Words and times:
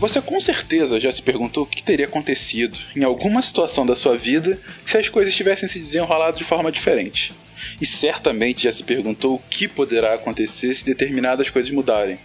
Você 0.00 0.20
com 0.22 0.40
certeza 0.40 0.98
já 0.98 1.12
se 1.12 1.20
perguntou 1.20 1.64
o 1.64 1.66
que 1.66 1.82
teria 1.82 2.06
acontecido 2.06 2.76
em 2.96 3.04
alguma 3.04 3.42
situação 3.42 3.84
da 3.84 3.94
sua 3.94 4.16
vida 4.16 4.58
se 4.86 4.96
as 4.96 5.08
coisas 5.08 5.34
tivessem 5.34 5.68
se 5.68 5.78
desenrolado 5.78 6.38
de 6.38 6.44
forma 6.44 6.72
diferente. 6.72 7.32
E 7.80 7.86
certamente 7.86 8.64
já 8.64 8.72
se 8.72 8.82
perguntou 8.82 9.34
o 9.34 9.42
que 9.50 9.68
poderá 9.68 10.14
acontecer 10.14 10.74
se 10.74 10.84
determinadas 10.84 11.50
coisas 11.50 11.70
mudarem 11.70 12.18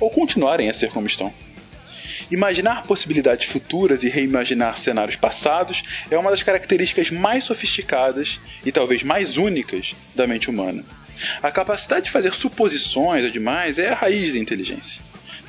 ou 0.00 0.10
continuarem 0.10 0.68
a 0.68 0.74
ser 0.74 0.90
como 0.90 1.06
estão. 1.06 1.32
Imaginar 2.30 2.84
possibilidades 2.84 3.46
futuras 3.46 4.02
e 4.02 4.08
reimaginar 4.08 4.78
cenários 4.78 5.16
passados 5.16 5.82
é 6.10 6.16
uma 6.16 6.30
das 6.30 6.42
características 6.42 7.10
mais 7.10 7.44
sofisticadas 7.44 8.40
e 8.64 8.72
talvez 8.72 9.02
mais 9.02 9.36
únicas 9.36 9.94
da 10.14 10.26
mente 10.26 10.48
humana. 10.48 10.84
A 11.42 11.50
capacidade 11.50 12.06
de 12.06 12.10
fazer 12.10 12.34
suposições 12.34 13.30
demais 13.32 13.78
é 13.78 13.90
a 13.90 13.94
raiz 13.94 14.32
da 14.32 14.38
inteligência 14.38 15.02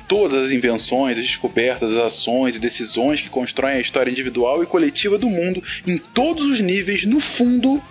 todas 0.06 0.44
as 0.44 0.52
invenções, 0.52 1.18
as 1.18 1.26
descobertas, 1.26 1.92
as 1.92 2.04
ações 2.04 2.56
e 2.56 2.58
decisões 2.58 3.20
que 3.20 3.28
constroem 3.28 3.76
a 3.76 3.80
história 3.80 4.10
individual 4.10 4.62
e 4.62 4.66
coletiva 4.66 5.18
do 5.18 5.28
mundo 5.28 5.62
em 5.86 5.98
todos 5.98 6.44
os 6.44 6.60
níveis, 6.60 7.04
no 7.04 7.20
fundo, 7.20 7.82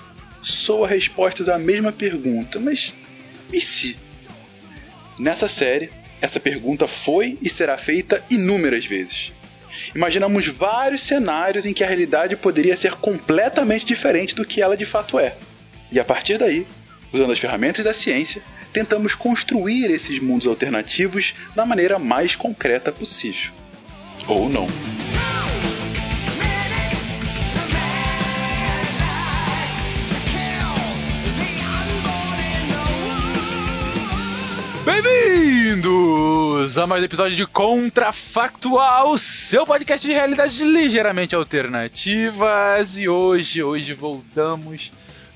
soa 0.44 0.88
respostas 0.88 1.50
à 1.50 1.58
mesma 1.58 1.92
pergunta. 1.92 2.60
Mas 2.60 2.94
e 3.52 3.60
se? 3.60 3.98
Nessa 5.18 5.48
série, 5.48 5.90
essa 6.22 6.40
pergunta 6.40 6.88
foi 6.88 7.38
e 7.42 7.50
será 7.50 7.78
feita 7.78 8.24
inúmeras 8.30 8.86
vezes. 8.86 9.32
Imaginamos 9.96 10.48
vários 10.48 11.02
cenários 11.02 11.66
em 11.66 11.74
que 11.74 11.84
a 11.84 11.88
realidade 11.88 12.36
poderia 12.36 12.78
ser 12.78 12.94
completamente 12.96 13.86
diferente 13.86 14.36
do 14.36 14.46
que 14.46 14.62
ela 14.62 14.78
de 14.78 14.86
fato 14.86 15.18
é. 15.18 15.36
E 15.92 16.00
a 16.00 16.06
partir 16.06 16.38
daí, 16.38 16.66
usando 17.12 17.32
as 17.32 17.40
ferramentas 17.40 17.84
da 17.84 17.94
ciência, 17.94 18.42
tentamos 18.72 19.16
construir 19.16 19.92
esses 19.92 20.20
mundos 20.20 20.48
alternativos 20.48 21.36
da 21.56 21.66
maneira 21.66 22.00
mais 22.00 22.36
concreta 22.36 22.92
possível. 22.92 23.52
Ou 24.28 24.50
não. 24.50 24.68
Bem-vindos 34.86 36.78
a 36.78 36.86
mais 36.86 37.02
um 37.02 37.06
episódio 37.06 37.38
de 37.38 37.48
Contrafactual, 37.48 39.18
seu 39.18 39.66
podcast 39.66 40.06
de 40.06 40.14
realidades 40.14 40.60
ligeiramente 40.60 41.34
alternativas. 41.34 42.98
E 42.98 43.08
hoje, 43.08 43.64
hoje 43.64 43.94
voltamos 43.94 44.92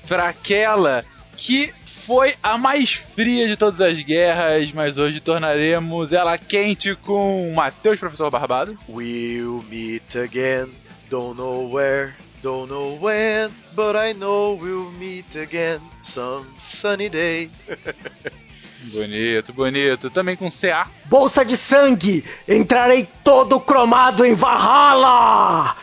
para 0.06 0.28
aquela 0.28 1.02
que 1.34 1.72
foi 1.86 2.34
a 2.42 2.58
mais 2.58 2.92
fria 2.92 3.48
de 3.48 3.56
todas 3.56 3.80
as 3.80 4.02
guerras, 4.02 4.70
mas 4.72 4.98
hoje 4.98 5.18
tornaremos 5.18 6.12
ela 6.12 6.36
quente 6.36 6.94
com 6.96 7.50
Matheus 7.54 7.98
Professor 7.98 8.30
Barbado. 8.30 8.78
We'll 8.86 9.64
meet 9.70 10.14
again, 10.14 10.68
don't 11.08 11.38
know 11.38 11.72
where, 11.72 12.12
don't 12.42 12.70
know 12.70 12.98
when, 13.00 13.50
but 13.74 13.96
I 13.96 14.12
know 14.12 14.58
we'll 14.60 14.90
meet 14.90 15.36
again 15.36 15.80
some 16.02 16.46
sunny 16.60 17.08
day. 17.08 17.48
Bonito, 18.80 19.52
bonito. 19.52 20.08
Também 20.10 20.36
com 20.36 20.48
CA. 20.50 20.88
Bolsa 21.06 21.44
de 21.44 21.56
sangue! 21.56 22.24
Entrarei 22.46 23.08
todo 23.24 23.58
cromado 23.60 24.24
em 24.24 24.34
Valhalla! 24.34 25.76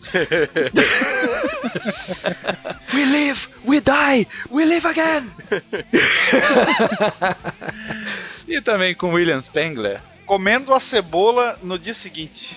we 2.94 3.04
live, 3.04 3.48
we 3.64 3.80
die, 3.80 4.26
we 4.50 4.64
live 4.64 4.86
again. 4.86 5.30
e 8.48 8.62
também 8.62 8.94
com 8.94 9.12
William 9.12 9.42
Spengler. 9.42 10.00
Comendo 10.24 10.72
a 10.72 10.80
cebola 10.80 11.58
no 11.62 11.78
dia 11.78 11.94
seguinte. 11.94 12.56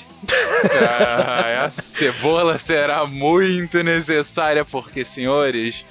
Ah, 0.72 1.66
a 1.66 1.70
cebola 1.70 2.58
será 2.58 3.06
muito 3.06 3.84
necessária 3.84 4.64
porque, 4.64 5.04
senhores, 5.04 5.86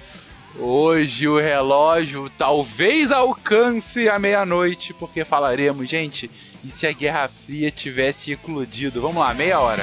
hoje 0.58 1.28
o 1.28 1.38
relógio 1.38 2.30
talvez 2.36 3.10
alcance 3.10 4.08
a 4.08 4.18
meia-noite, 4.18 4.92
porque 4.94 5.24
falaremos, 5.24 5.88
gente, 5.88 6.30
e 6.64 6.68
se 6.70 6.86
a 6.86 6.92
Guerra 6.92 7.28
Fria 7.28 7.70
tivesse 7.70 8.32
eclodido? 8.32 9.00
Vamos 9.00 9.18
lá, 9.18 9.32
meia 9.34 9.60
hora. 9.60 9.82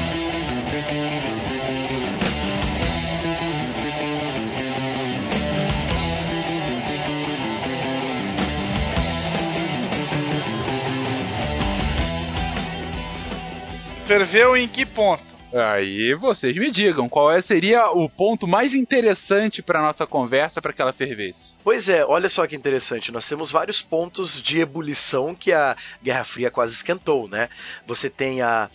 Ferveu 14.05 14.57
em 14.57 14.67
que 14.67 14.85
ponto? 14.85 15.31
Aí 15.53 16.13
vocês 16.13 16.55
me 16.55 16.71
digam 16.71 17.09
qual 17.09 17.29
é, 17.29 17.41
seria 17.41 17.91
o 17.91 18.09
ponto 18.09 18.47
mais 18.47 18.73
interessante 18.73 19.61
para 19.61 19.81
nossa 19.81 20.07
conversa 20.07 20.61
para 20.61 20.71
que 20.71 20.81
ela 20.81 20.93
fervesse. 20.93 21.55
Pois 21.63 21.89
é, 21.89 22.05
olha 22.05 22.29
só 22.29 22.47
que 22.47 22.55
interessante. 22.55 23.11
Nós 23.11 23.27
temos 23.27 23.51
vários 23.51 23.81
pontos 23.81 24.41
de 24.41 24.59
ebulição 24.59 25.35
que 25.35 25.51
a 25.51 25.75
Guerra 26.01 26.23
Fria 26.23 26.49
quase 26.49 26.73
esquentou, 26.73 27.27
né? 27.27 27.49
Você 27.85 28.09
tem 28.09 28.41
a, 28.41 28.69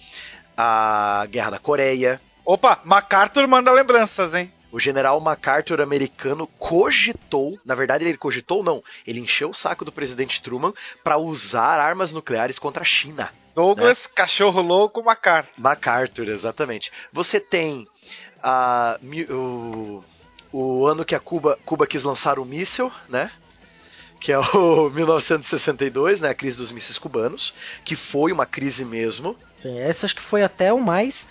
a 0.57 1.27
Guerra 1.31 1.53
da 1.53 1.59
Coreia. 1.59 2.21
Opa, 2.45 2.81
MacArthur 2.85 3.49
manda 3.49 3.73
lembranças, 3.73 4.35
hein? 4.35 4.53
O 4.73 4.81
general 4.81 5.21
MacArthur 5.21 5.81
americano 5.81 6.47
cogitou, 6.59 7.59
na 7.65 7.75
verdade 7.75 8.05
ele 8.05 8.17
cogitou 8.17 8.63
não, 8.63 8.83
ele 9.07 9.21
encheu 9.21 9.51
o 9.51 9.55
saco 9.55 9.85
do 9.85 9.93
presidente 9.93 10.43
Truman 10.43 10.75
para 11.05 11.17
usar 11.17 11.81
armas 11.81 12.13
nucleares 12.13 12.59
contra 12.59 12.83
a 12.83 12.87
China. 12.87 13.33
Douglas, 13.55 14.05
né? 14.05 14.11
cachorro 14.15 14.61
louco, 14.61 15.03
MacArthur. 15.03 15.53
MacArthur, 15.57 16.29
exatamente. 16.29 16.93
Você 17.13 17.41
tem 17.41 17.89
a, 18.43 18.99
o, 19.31 20.05
o 20.53 20.87
ano 20.87 21.05
que 21.05 21.15
a 21.15 21.21
Cuba, 21.21 21.59
Cuba 21.65 21.87
quis 21.87 22.03
lançar 22.03 22.39
o 22.39 22.45
míssil, 22.45 22.93
né? 23.09 23.31
que 24.21 24.33
é 24.33 24.39
o 24.39 24.91
1962, 24.95 26.21
né, 26.21 26.31
a 26.31 26.35
crise 26.35 26.59
dos 26.59 26.71
mísseis 26.71 26.99
cubanos, 26.99 27.55
que 27.85 27.95
foi 27.95 28.33
uma 28.33 28.47
crise 28.47 28.85
mesmo. 28.85 29.37
Sim, 29.59 29.79
essa 29.79 30.07
acho 30.07 30.17
que 30.17 30.23
foi 30.23 30.43
até 30.43 30.73
o 30.73 30.81
mais 30.81 31.29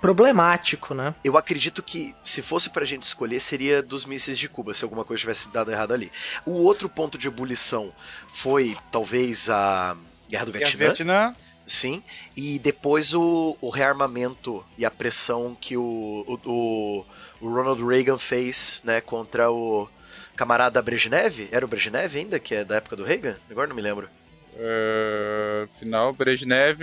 problemático, 0.00 0.94
né? 0.94 1.14
Eu 1.24 1.36
acredito 1.36 1.82
que 1.82 2.14
se 2.22 2.42
fosse 2.42 2.70
pra 2.70 2.84
gente 2.84 3.02
escolher 3.02 3.40
seria 3.40 3.82
dos 3.82 4.04
mísseis 4.04 4.38
de 4.38 4.48
Cuba, 4.48 4.74
se 4.74 4.84
alguma 4.84 5.04
coisa 5.04 5.20
tivesse 5.20 5.48
dado 5.48 5.70
errado 5.70 5.92
ali. 5.92 6.12
O 6.44 6.52
outro 6.62 6.88
ponto 6.88 7.18
de 7.18 7.28
ebulição 7.28 7.92
foi 8.34 8.76
talvez 8.90 9.48
a 9.50 9.96
Guerra 10.28 10.44
do 10.46 10.52
Guerra 10.52 10.64
Vietnã. 10.70 10.86
Vietnã. 10.86 11.36
Sim, 11.66 12.00
e 12.36 12.60
depois 12.60 13.12
o, 13.12 13.56
o, 13.60 13.70
rearmamento 13.70 14.64
e 14.78 14.84
a 14.84 14.90
pressão 14.90 15.56
que 15.60 15.76
o, 15.76 16.38
o, 16.44 17.04
o, 17.40 17.48
Ronald 17.48 17.84
Reagan 17.84 18.18
fez 18.18 18.80
né, 18.84 19.00
contra 19.00 19.50
o 19.50 19.88
camarada 20.36 20.80
Brezhnev. 20.80 21.48
Era 21.50 21.64
o 21.64 21.68
Brezhnev 21.68 22.16
ainda, 22.16 22.38
que 22.38 22.54
é 22.54 22.64
da 22.64 22.76
época 22.76 22.94
do 22.94 23.02
Reagan? 23.02 23.36
Agora 23.50 23.66
não 23.66 23.74
me 23.74 23.82
lembro. 23.82 24.08
Uh, 24.58 25.68
final, 25.78 26.14
Brezhnev. 26.14 26.80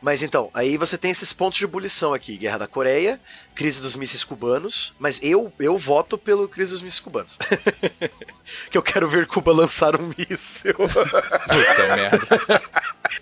Mas 0.00 0.22
então, 0.22 0.50
aí 0.54 0.78
você 0.78 0.96
tem 0.96 1.10
esses 1.10 1.30
pontos 1.30 1.58
de 1.58 1.64
ebulição 1.64 2.14
aqui: 2.14 2.38
Guerra 2.38 2.58
da 2.58 2.66
Coreia, 2.66 3.20
crise 3.54 3.82
dos 3.82 3.94
mísseis 3.94 4.24
cubanos. 4.24 4.94
Mas 4.98 5.22
eu, 5.22 5.52
eu 5.58 5.76
voto 5.76 6.16
pelo 6.16 6.48
crise 6.48 6.72
dos 6.72 6.80
mísseis 6.80 7.00
cubanos. 7.00 7.38
que 8.70 8.78
eu 8.78 8.82
quero 8.82 9.06
ver 9.08 9.26
Cuba 9.26 9.52
lançar 9.52 9.94
um 10.00 10.10
míssil. 10.16 10.74
Puta 10.74 11.86
merda. 11.94 12.62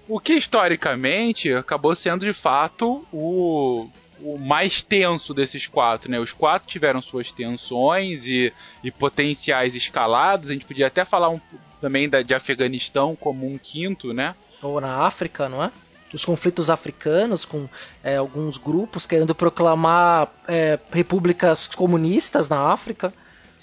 O 0.07 0.21
que 0.21 0.35
historicamente 0.35 1.53
acabou 1.53 1.95
sendo 1.97 2.25
de 2.25 2.33
fato 2.33 3.05
o 3.13 3.91
o 4.23 4.39
mais 4.39 4.83
tenso 4.83 5.33
desses 5.33 5.67
quatro, 5.67 6.11
né? 6.11 6.19
Os 6.19 6.33
quatro 6.33 6.69
tiveram 6.69 7.01
suas 7.01 7.33
tensões 7.33 8.25
e, 8.27 8.53
e 8.83 8.91
potenciais 8.91 9.75
escalados. 9.75 10.51
A 10.51 10.53
gente 10.53 10.65
podia 10.65 10.87
até 10.87 11.05
falar 11.05 11.29
um, 11.31 11.41
também 11.81 12.09
da, 12.09 12.23
de 12.23 12.35
Afeganistão 12.35 13.17
como 13.17 13.47
um 13.47 13.59
quinto, 13.59 14.13
né? 14.13 14.35
Ou 14.63 14.81
na 14.81 15.07
África, 15.07 15.49
não 15.49 15.65
é? 15.65 15.73
Os 16.13 16.25
conflitos 16.25 16.69
africanos 16.71 17.45
com 17.45 17.69
é, 18.03 18.17
alguns 18.17 18.59
grupos 18.59 19.07
querendo 19.07 19.35
proclamar 19.35 20.29
é, 20.49 20.79
repúblicas 20.93 21.69
comunistas 21.69 22.49
na 22.49 22.73
África. 22.73 23.15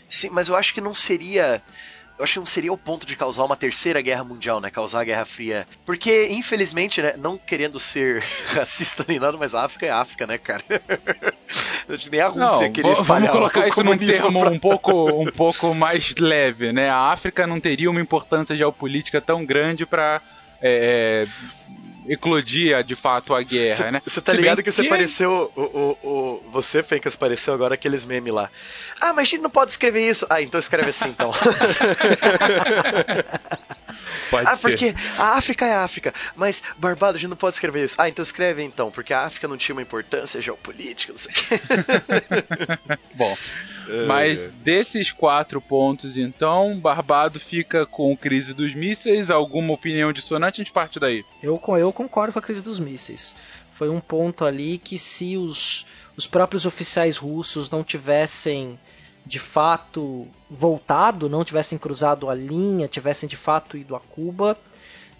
Sim, 0.09 0.29
mas 0.29 0.47
eu 0.47 0.55
acho 0.55 0.73
que 0.73 0.79
não 0.79 0.93
seria 0.93 1.61
eu 2.17 2.23
acho 2.23 2.33
que 2.33 2.39
não 2.39 2.45
seria 2.45 2.73
o 2.73 2.77
ponto 2.77 3.05
de 3.05 3.15
causar 3.15 3.43
uma 3.43 3.55
terceira 3.55 4.01
guerra 4.01 4.23
mundial, 4.23 4.59
né? 4.59 4.71
Causar 4.71 5.01
a 5.01 5.03
Guerra 5.03 5.25
Fria. 5.25 5.67
Porque, 5.85 6.27
infelizmente, 6.31 7.01
né? 7.01 7.13
Não 7.17 7.37
querendo 7.37 7.79
ser 7.79 8.23
racista 8.53 9.05
nem 9.07 9.19
nada, 9.19 9.37
mas 9.37 9.53
a 9.53 9.63
África 9.63 9.85
é 9.85 9.91
África, 9.91 10.25
né, 10.25 10.37
cara? 10.37 10.63
nem 12.11 12.19
a 12.19 12.27
Rússia 12.27 12.67
não, 12.67 12.73
queria 12.73 12.91
espalhar 12.91 13.31
Vamos 13.31 13.51
colocar 13.51 13.67
isso 13.67 13.83
num 13.83 13.97
termo 13.97 14.39
pra... 14.39 14.49
um, 14.49 14.59
pouco, 14.59 15.21
um 15.21 15.31
pouco 15.31 15.75
mais 15.75 16.15
leve, 16.17 16.73
né? 16.73 16.89
A 16.89 17.11
África 17.11 17.45
não 17.45 17.59
teria 17.59 17.89
uma 17.89 18.01
importância 18.01 18.55
geopolítica 18.55 19.21
tão 19.21 19.45
grande 19.45 19.85
para 19.85 20.21
é, 20.61 21.25
é 21.25 21.86
eclodia 22.07 22.83
de 22.83 22.95
fato 22.95 23.33
a 23.33 23.41
guerra, 23.43 23.75
cê, 23.75 23.91
né? 23.91 24.01
Você 24.05 24.21
tá 24.21 24.31
Se 24.31 24.37
ligado 24.37 24.57
que, 24.57 24.63
que 24.63 24.71
você 24.71 24.85
apareceu, 24.85 25.51
o, 25.55 25.61
o, 25.61 25.97
o, 26.03 26.43
você, 26.51 26.81
Fencas, 26.83 27.15
apareceu 27.15 27.53
agora 27.53 27.73
aqueles 27.75 28.05
memes 28.05 28.33
lá. 28.33 28.49
Ah, 28.99 29.13
mas 29.13 29.27
a 29.27 29.31
gente 29.31 29.41
não 29.41 29.49
pode 29.49 29.71
escrever 29.71 30.07
isso. 30.09 30.25
Ah, 30.29 30.41
então 30.41 30.59
escreve 30.59 30.89
assim 30.89 31.09
então. 31.09 31.31
Pode 34.29 34.49
ah, 34.49 34.55
ser. 34.55 34.69
porque 34.69 34.95
a 35.17 35.37
África 35.37 35.65
é 35.65 35.73
a 35.73 35.83
África, 35.83 36.13
mas 36.35 36.61
Barbados 36.77 37.15
a 37.15 37.19
gente 37.19 37.29
não 37.29 37.37
pode 37.37 37.55
escrever 37.55 37.85
isso. 37.85 37.95
Ah, 37.97 38.09
então 38.09 38.23
escreve 38.23 38.63
então, 38.63 38.91
porque 38.91 39.13
a 39.13 39.21
África 39.21 39.47
não 39.47 39.57
tinha 39.57 39.75
uma 39.75 39.81
importância 39.81 40.41
geopolítica, 40.41 41.13
não 41.13 41.19
sei 41.19 41.31
o 41.31 41.35
quê. 41.35 42.99
Bom, 43.15 43.37
mas 44.05 44.51
desses 44.63 45.11
quatro 45.11 45.61
pontos, 45.61 46.17
então, 46.17 46.77
Barbado 46.79 47.39
fica 47.39 47.85
com 47.85 48.15
crise 48.15 48.53
dos 48.53 48.73
mísseis. 48.73 49.31
Alguma 49.31 49.73
opinião 49.73 50.11
dissonante? 50.11 50.61
A 50.61 50.63
gente 50.63 50.73
parte 50.73 50.99
daí. 50.99 51.23
Eu, 51.41 51.61
eu 51.77 51.93
concordo 51.93 52.33
com 52.33 52.39
a 52.39 52.41
crise 52.41 52.61
dos 52.61 52.79
mísseis. 52.79 53.35
Foi 53.75 53.89
um 53.89 53.99
ponto 53.99 54.43
ali 54.43 54.77
que 54.77 54.97
se 54.97 55.37
os, 55.37 55.85
os 56.15 56.27
próprios 56.27 56.65
oficiais 56.65 57.17
russos 57.17 57.69
não 57.69 57.83
tivessem 57.83 58.79
de 59.27 59.39
fato 59.39 60.27
voltado, 60.49 61.29
não 61.29 61.43
tivessem 61.43 61.77
cruzado 61.77 62.29
a 62.29 62.35
linha, 62.35 62.87
tivessem 62.87 63.27
de 63.27 63.35
fato 63.35 63.77
ido 63.77 63.95
a 63.95 63.99
Cuba, 63.99 64.57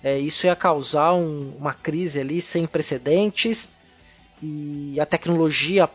é, 0.04 0.18
isso 0.18 0.46
ia 0.46 0.56
causar 0.56 1.14
um, 1.14 1.54
uma 1.58 1.74
crise 1.74 2.20
ali 2.20 2.42
sem 2.42 2.66
precedentes 2.66 3.68
e 4.42 4.98
a 5.00 5.06
tecnologia 5.06 5.90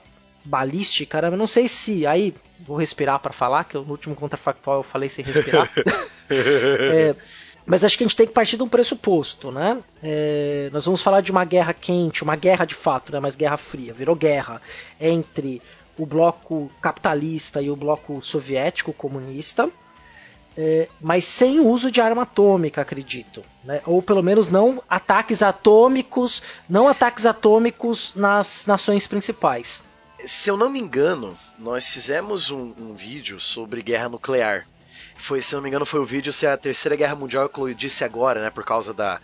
balística, 0.45 1.19
eu 1.21 1.37
não 1.37 1.47
sei 1.47 1.69
se 1.69 2.07
aí 2.07 2.35
vou 2.61 2.77
respirar 2.77 3.19
para 3.21 3.33
falar, 3.33 3.65
que 3.65 3.77
no 3.77 3.91
último 3.91 4.15
contrafactual 4.15 4.79
eu 4.79 4.83
falei 4.83 5.09
sem 5.09 5.25
respirar. 5.25 5.71
é, 6.29 7.15
mas 7.65 7.85
acho 7.85 7.97
que 7.97 8.05
a 8.05 8.07
gente 8.07 8.17
tem 8.17 8.27
que 8.27 8.33
partir 8.33 8.57
de 8.57 8.63
um 8.63 8.69
pressuposto, 8.69 9.53
né? 9.53 9.79
É, 10.03 10.69
nós 10.73 10.85
vamos 10.85 11.01
falar 11.01 11.21
de 11.21 11.31
uma 11.31 11.45
guerra 11.45 11.73
quente, 11.73 12.25
uma 12.25 12.35
guerra 12.35 12.65
de 12.65 12.75
fato, 12.75 13.13
né? 13.13 13.21
Mas 13.21 13.37
guerra 13.37 13.57
fria, 13.57 13.93
virou 13.93 14.17
guerra 14.17 14.61
entre 15.01 15.63
o 15.99 16.07
bloco 16.07 16.71
capitalista 16.81 17.61
e 17.61 17.71
o 17.71 17.77
bloco 17.77 18.23
soviético 18.23 18.93
comunista, 18.93 19.71
é, 20.57 20.89
mas 21.01 21.25
sem 21.25 21.61
uso 21.61 21.91
de 21.91 22.01
arma 22.01 22.23
atômica, 22.23 22.83
acredito. 22.83 23.43
Né? 23.65 23.81
Ou 23.87 24.03
pelo 24.03 24.23
menos 24.23 24.49
não 24.49 24.83
ataques 24.89 25.43
atômicos, 25.43 26.43
não 26.69 26.89
ataques 26.89 27.27
atômicos 27.27 28.15
nas 28.15 28.67
nações 28.67 29.07
principais. 29.07 29.85
Se 30.25 30.49
eu 30.49 30.57
não 30.57 30.71
me 30.71 30.79
engano, 30.79 31.37
nós 31.59 31.89
fizemos 31.89 32.51
um, 32.51 32.73
um 32.79 32.95
vídeo 32.95 33.41
sobre 33.41 33.83
guerra 33.83 34.09
nuclear. 34.09 34.67
Foi, 35.17 35.43
se 35.43 35.55
não 35.55 35.63
me 35.63 35.69
engano, 35.69 35.87
foi 35.87 36.01
o 36.01 36.05
vídeo 36.05 36.33
se 36.33 36.47
a 36.47 36.57
Terceira 36.57 36.97
Guerra 36.97 37.15
Mundial 37.15 37.47
eclodisse 37.47 38.05
agora, 38.05 38.43
né? 38.43 38.51
Por 38.51 38.65
causa 38.65 38.95
da, 38.95 39.21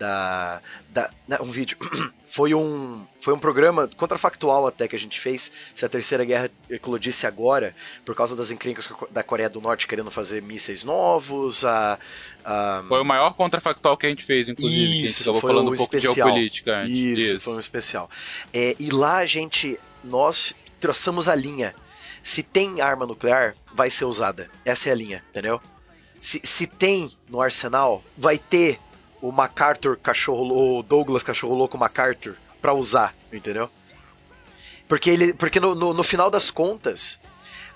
da, 0.00 0.62
da 0.88 1.10
né, 1.28 1.38
um 1.40 1.50
vídeo. 1.50 1.76
Foi 2.30 2.54
um 2.54 3.04
foi 3.20 3.34
um 3.34 3.40
programa 3.40 3.90
contrafactual 3.96 4.64
até 4.64 4.86
que 4.86 4.94
a 4.94 4.98
gente 4.98 5.18
fez 5.18 5.50
se 5.74 5.84
a 5.84 5.88
terceira 5.88 6.24
guerra 6.24 6.48
eclodisse 6.70 7.26
agora 7.26 7.74
por 8.04 8.14
causa 8.14 8.36
das 8.36 8.52
encrencas 8.52 8.88
da 9.10 9.24
Coreia 9.24 9.50
do 9.50 9.60
Norte 9.60 9.88
querendo 9.88 10.12
fazer 10.12 10.40
mísseis 10.40 10.84
novos 10.84 11.64
a, 11.64 11.98
a... 12.44 12.84
foi 12.86 13.00
o 13.00 13.04
maior 13.04 13.34
contrafactual 13.34 13.96
que 13.96 14.06
a 14.06 14.08
gente 14.08 14.22
fez 14.22 14.48
inclusive 14.48 15.04
isso, 15.04 15.24
que 15.24 15.28
a 15.28 15.32
gente 15.32 15.42
falando 15.42 15.70
um, 15.70 15.72
um 15.72 15.76
pouco 15.76 15.96
especial. 15.96 16.12
de 16.12 16.20
geopolítica 16.20 16.84
isso, 16.84 17.20
isso, 17.20 17.40
foi 17.40 17.54
um 17.54 17.58
especial. 17.58 18.08
É, 18.54 18.76
e 18.78 18.90
lá 18.90 19.16
a 19.16 19.26
gente 19.26 19.76
nós 20.04 20.54
traçamos 20.78 21.28
a 21.28 21.34
linha. 21.34 21.74
Se 22.22 22.44
tem 22.44 22.80
arma 22.80 23.06
nuclear 23.06 23.56
vai 23.74 23.90
ser 23.90 24.04
usada. 24.04 24.48
Essa 24.64 24.88
é 24.88 24.92
a 24.92 24.94
linha 24.94 25.24
entendeu? 25.30 25.60
Se, 26.20 26.40
se 26.44 26.68
tem 26.68 27.10
no 27.28 27.40
arsenal 27.40 28.04
vai 28.16 28.38
ter 28.38 28.78
o 29.20 29.30
MacArthur 29.30 29.96
cachorro, 29.96 30.78
o 30.78 30.82
Douglas 30.82 31.22
cachorro 31.22 31.54
louco 31.54 31.76
MacArthur 31.76 32.36
para 32.60 32.72
usar, 32.72 33.14
entendeu? 33.32 33.70
Porque 34.88 35.10
ele, 35.10 35.34
porque 35.34 35.60
no, 35.60 35.74
no, 35.74 35.94
no 35.94 36.02
final 36.02 36.30
das 36.30 36.50
contas, 36.50 37.18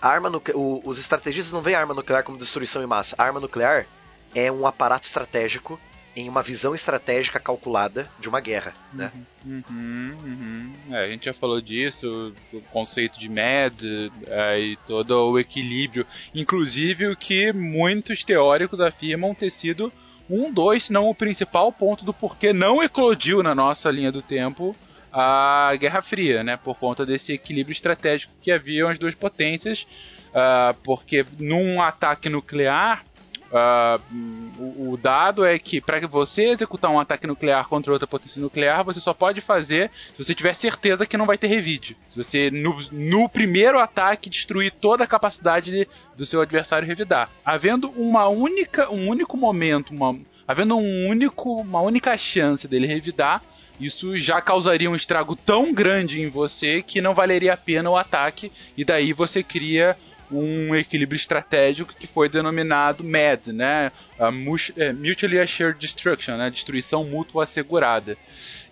a 0.01 0.09
arma 0.09 0.31
o, 0.55 0.83
os 0.85 0.99
estrategistas 0.99 1.53
não 1.53 1.63
veem 1.63 1.77
a 1.77 1.81
arma 1.81 1.95
nuclear 1.95 2.25
como 2.25 2.39
destruição 2.39 2.83
em 2.83 2.87
massa. 2.87 3.15
A 3.19 3.23
arma 3.23 3.41
nuclear 3.41 3.87
é 4.35 4.51
um 4.51 4.67
aparato 4.67 5.07
estratégico 5.07 5.79
em 6.17 6.29
uma 6.29 6.43
visão 6.43 6.75
estratégica 6.75 7.41
calculada 7.41 8.09
de 8.21 8.29
uma 8.29 8.41
guerra, 8.41 8.73
né? 8.93 9.11
Uhum, 9.45 10.17
uhum. 10.25 10.73
É, 10.91 11.05
a 11.05 11.09
gente 11.09 11.25
já 11.25 11.35
falou 11.35 11.61
disso, 11.61 12.33
o 12.53 12.61
conceito 12.61 13.19
de 13.19 13.29
MED 13.29 14.13
é, 14.27 14.61
e 14.61 14.77
todo 14.87 15.11
o 15.31 15.39
equilíbrio, 15.39 16.07
inclusive 16.35 17.09
o 17.09 17.17
que 17.17 17.53
muitos 17.53 18.23
teóricos 18.25 18.81
afirmam 18.81 19.35
ter 19.35 19.51
sido 19.51 19.93
um, 20.31 20.53
dois, 20.53 20.85
se 20.85 20.93
não 20.93 21.11
o 21.11 21.15
principal 21.15 21.71
ponto 21.73 22.05
do 22.05 22.15
porquê 22.15 22.53
não 22.53 22.83
eclodiu 22.83 23.43
na 23.43 23.55
nossa 23.55 23.91
linha 23.91 24.11
do 24.11 24.23
tempo 24.23 24.75
a 25.13 25.73
Guerra 25.77 26.03
Fria, 26.03 26.43
né? 26.43 26.57
Por 26.57 26.77
conta 26.77 27.07
desse 27.07 27.33
equilíbrio 27.33 27.73
estratégico 27.73 28.33
que 28.43 28.51
havia 28.51 28.91
as 28.91 28.99
duas 28.99 29.15
potências, 29.15 29.87
uh, 30.31 30.75
porque 30.83 31.25
num 31.39 31.81
ataque 31.81 32.29
nuclear 32.29 33.05
Uh, 33.51 34.91
o, 34.91 34.97
dado 34.97 35.45
é 35.45 35.59
que 35.59 35.81
para 35.81 36.05
você 36.09 36.47
executar 36.47 36.91
um 36.91 36.99
ataque 36.99 37.27
nuclear 37.27 37.69
contra 37.69 37.93
outra 37.93 38.07
potência 38.07 38.41
nuclear, 38.41 38.83
você 38.83 38.99
só 38.99 39.15
pode 39.15 39.41
fazer 39.41 39.91
se 40.17 40.25
você 40.25 40.35
tiver 40.35 40.55
certeza 40.55 41.07
que 41.07 41.17
não 41.17 41.27
vai 41.27 41.39
ter 41.39 41.47
revide. 41.47 41.97
Se 42.09 42.17
você, 42.17 42.51
no, 42.51 42.77
no 42.91 43.29
primeiro 43.29 43.79
ataque, 43.79 44.29
destruir 44.29 44.73
toda 44.73 45.05
a 45.05 45.07
capacidade 45.07 45.71
de, 45.71 45.89
do 46.17 46.27
seu 46.27 46.41
adversário 46.41 46.89
revidar. 46.89 47.31
Havendo 47.45 47.91
uma 47.91 48.29
única, 48.29 48.91
um 48.91 49.09
único 49.09 49.37
momento, 49.37 49.91
uma, 49.91 50.19
havendo 50.49 50.77
um 50.77 51.09
único, 51.09 51.61
uma 51.61 51.81
única 51.81 52.17
chance 52.17 52.67
dele 52.67 52.87
revidar, 52.87 53.43
isso 53.79 54.17
já 54.17 54.41
causaria 54.41 54.91
um 54.91 54.97
estrago 54.97 55.35
tão 55.37 55.73
grande 55.73 56.21
em 56.21 56.29
você 56.29 56.83
que 56.83 57.01
não 57.01 57.15
valeria 57.15 57.55
a 57.55 57.57
pena 57.57 57.91
o 57.91 57.97
ataque, 57.97 58.51
e 58.77 58.85
daí 58.85 59.13
você 59.13 59.43
cria 59.43 59.97
um 60.31 60.75
equilíbrio 60.75 61.17
estratégico 61.17 61.95
que 61.95 62.07
foi 62.07 62.29
denominado 62.29 63.05
MAD, 63.05 63.53
né? 63.53 63.93
A 64.19 64.29
é, 64.77 64.93
Mutually 64.93 65.39
Assured 65.39 65.79
Destruction, 65.79 66.37
né? 66.37 66.51
Destruição 66.51 67.05
mútua 67.05 67.45
assegurada. 67.45 68.17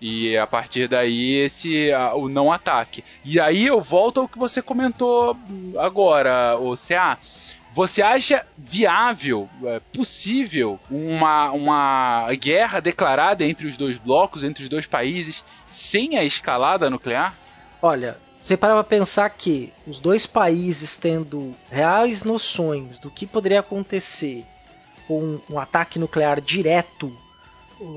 E 0.00 0.36
a 0.36 0.46
partir 0.46 0.88
daí 0.88 1.34
esse 1.36 1.90
o 2.14 2.28
não 2.28 2.52
ataque. 2.52 3.04
E 3.24 3.38
aí 3.38 3.66
eu 3.66 3.80
volto 3.80 4.20
ao 4.20 4.28
que 4.28 4.38
você 4.38 4.60
comentou 4.60 5.36
agora, 5.78 6.56
o 6.58 6.76
CA. 6.76 7.18
Você 7.74 8.02
acha 8.02 8.44
viável, 8.56 9.48
é, 9.64 9.80
possível, 9.94 10.78
uma, 10.90 11.50
uma 11.52 12.28
guerra 12.34 12.80
declarada 12.80 13.44
entre 13.44 13.66
os 13.66 13.78
dois 13.78 13.96
blocos, 13.96 14.44
entre 14.44 14.64
os 14.64 14.68
dois 14.68 14.84
países, 14.84 15.42
sem 15.66 16.18
a 16.18 16.24
escalada 16.24 16.90
nuclear? 16.90 17.34
Olha, 17.80 18.18
você 18.42 18.56
para 18.56 18.74
pra 18.74 18.82
pensar 18.82 19.30
que 19.30 19.72
os 19.86 20.00
dois 20.00 20.26
países 20.26 20.96
tendo 20.96 21.54
reais 21.70 22.24
noções 22.24 22.98
do 22.98 23.08
que 23.08 23.24
poderia 23.24 23.60
acontecer 23.60 24.44
com 25.06 25.38
um 25.48 25.60
ataque 25.60 25.96
nuclear 25.96 26.40
direto, 26.40 27.16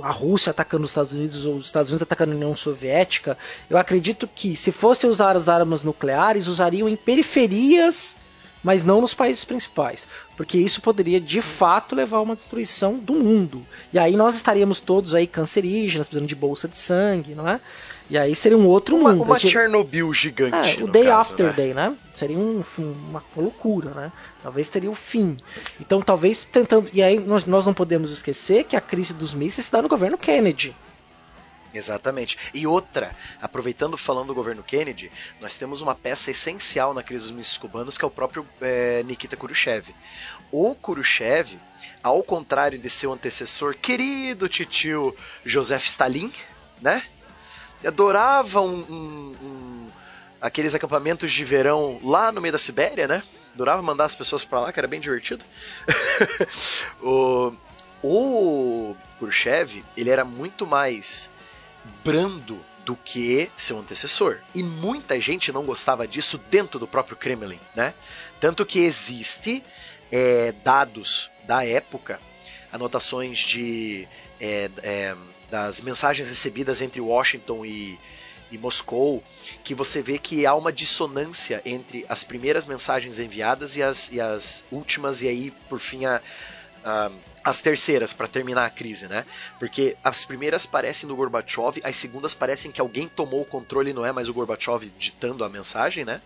a 0.04 0.12
Rússia 0.12 0.52
atacando 0.52 0.84
os 0.84 0.92
Estados 0.92 1.14
Unidos 1.14 1.48
ou 1.48 1.56
os 1.56 1.66
Estados 1.66 1.90
Unidos 1.90 2.04
atacando 2.04 2.34
a 2.34 2.36
União 2.36 2.56
Soviética, 2.56 3.36
eu 3.68 3.76
acredito 3.76 4.28
que 4.28 4.56
se 4.56 4.72
fosse 4.72 5.08
usar 5.08 5.36
as 5.36 5.50
armas 5.50 5.82
nucleares, 5.82 6.48
usariam 6.48 6.88
em 6.88 6.96
periferias 6.96 8.18
mas 8.66 8.84
não 8.84 9.00
nos 9.00 9.14
países 9.14 9.46
principais, 9.46 10.08
porque 10.36 10.58
isso 10.58 10.82
poderia 10.82 11.22
de 11.22 11.40
fato 11.40 11.96
levar 11.96 12.18
a 12.18 12.22
uma 12.22 12.36
destruição 12.36 12.98
do 12.98 13.14
mundo. 13.14 13.64
E 13.94 14.00
aí 14.00 14.16
nós 14.18 14.36
estaríamos 14.36 14.80
todos 14.80 15.14
aí 15.14 15.28
cancerígenas, 15.28 16.08
precisando 16.08 16.28
de 16.28 16.34
bolsa 16.34 16.68
de 16.68 16.76
sangue, 16.76 17.36
não 17.36 17.48
é? 17.48 17.62
E 18.10 18.18
aí 18.18 18.36
seria 18.36 18.58
um 18.58 18.68
outro 18.68 18.96
uma, 18.96 19.12
mundo. 19.12 19.24
Uma. 19.24 19.40
Chernobyl 19.40 20.14
gigante. 20.14 20.82
É, 20.82 20.84
o 20.84 20.88
Day 20.88 21.06
caso, 21.06 21.32
After 21.32 21.48
né? 21.48 21.54
Day, 21.54 21.74
né? 21.74 21.98
Seria 22.14 22.38
um, 22.38 22.64
uma 22.78 23.24
loucura, 23.36 23.90
né? 23.92 24.12
Talvez 24.44 24.70
teria 24.70 24.92
o 24.92 24.96
fim. 24.96 25.38
Então 25.80 26.02
talvez 26.02 26.44
tentando. 26.44 26.90
E 26.94 27.02
aí 27.02 27.20
nós, 27.20 27.46
nós 27.46 27.66
não 27.66 27.74
podemos 27.74 28.12
esquecer 28.12 28.64
que 28.66 28.76
a 28.76 28.82
crise 28.82 29.14
dos 29.14 29.34
mísseis 29.34 29.66
se 29.66 29.72
dá 29.72 29.82
no 29.82 29.90
governo 29.90 30.18
Kennedy. 30.18 30.76
Exatamente. 31.74 32.38
E 32.54 32.66
outra, 32.66 33.14
aproveitando 33.42 33.98
falando 33.98 34.28
do 34.28 34.34
governo 34.34 34.64
Kennedy, 34.64 35.12
nós 35.42 35.56
temos 35.56 35.82
uma 35.82 35.94
peça 35.94 36.32
essencial 36.32 36.94
na 36.94 37.04
crise 37.04 37.24
dos 37.24 37.32
mísseis 37.32 37.58
cubanos 37.58 37.98
que 37.98 38.06
é 38.06 38.08
o 38.08 38.12
próprio 38.12 38.48
é, 38.62 39.04
Nikita 39.04 39.36
Khrushchev. 39.36 39.94
O 40.52 40.74
Khrushchev, 40.74 41.60
ao 42.02 42.24
contrário 42.24 42.80
de 42.80 42.90
seu 42.90 43.12
antecessor, 43.12 43.76
querido 43.76 44.48
titio 44.48 45.14
Joseph 45.44 45.86
Stalin, 45.86 46.32
né? 46.82 47.04
Adorava 47.86 48.62
um, 48.62 48.80
um, 48.90 49.36
um, 49.42 49.88
aqueles 50.42 50.74
acampamentos 50.74 51.32
de 51.32 51.44
verão 51.44 52.00
lá 52.04 52.32
no 52.32 52.42
meio 52.42 52.52
da 52.52 52.58
Sibéria, 52.60 53.08
né? 53.08 53.24
Adorava 53.54 53.82
mandar 53.82 54.06
as 54.06 54.16
pessoas 54.16 54.44
para 54.44 54.60
lá, 54.60 54.74
que 54.74 54.80
era 54.80 54.88
bem 54.88 55.00
divertido. 55.00 55.44
o, 57.02 57.54
o 58.04 58.96
Khrushchev, 59.20 59.84
ele 59.96 60.10
era 60.10 60.26
muito 60.26 60.68
mais 60.68 61.30
brando 62.04 62.60
do 62.86 62.96
que 62.96 63.50
seu 63.58 63.80
antecessor. 63.80 64.40
E 64.54 64.62
muita 64.62 65.20
gente 65.20 65.52
não 65.52 65.64
gostava 65.64 66.08
disso 66.08 66.38
dentro 66.50 66.80
do 66.80 66.88
próprio 66.88 67.18
Kremlin, 67.18 67.60
né? 67.76 67.94
Tanto 68.40 68.66
que 68.66 68.80
existe 68.80 69.64
é, 70.12 70.52
dados 70.64 71.32
da 71.46 71.66
época, 71.66 72.20
anotações 72.72 73.38
de 73.38 74.08
é, 74.40 74.70
é, 74.84 75.16
das 75.50 75.82
mensagens 75.82 76.28
recebidas 76.28 76.82
entre 76.82 77.00
Washington 77.00 77.66
e, 77.66 78.00
e 78.52 78.58
Moscou, 78.58 79.24
que 79.64 79.74
você 79.74 80.02
vê 80.02 80.18
que 80.18 80.46
há 80.46 80.56
uma 80.56 80.72
dissonância 80.72 81.62
entre 81.66 82.06
as 82.10 82.24
primeiras 82.24 82.66
mensagens 82.66 83.20
enviadas 83.20 83.78
e 83.78 83.84
as, 83.84 84.12
e 84.12 84.20
as 84.20 84.66
últimas, 84.72 85.22
e 85.22 85.28
aí, 85.28 85.52
por 85.70 85.80
fim, 85.80 86.06
a, 86.06 86.22
a 86.84 87.12
as 87.46 87.62
terceiras 87.62 88.12
para 88.12 88.28
terminar 88.28 88.66
a 88.66 88.70
crise, 88.72 89.08
né? 89.08 89.24
Porque 89.60 89.96
as 90.04 90.26
primeiras 90.26 90.66
parecem 90.66 91.08
do 91.08 91.16
Gorbachev, 91.16 91.80
as 91.84 91.96
segundas 91.96 92.34
parecem 92.34 92.72
que 92.72 92.82
alguém 92.82 93.08
tomou 93.08 93.42
o 93.42 93.46
controle, 93.46 93.94
não 93.94 94.04
é 94.04 94.12
mais 94.12 94.28
o 94.28 94.34
Gorbachev 94.34 94.92
ditando 94.98 95.44
a 95.44 95.50
mensagem, 95.50 96.04
né? 96.04 96.22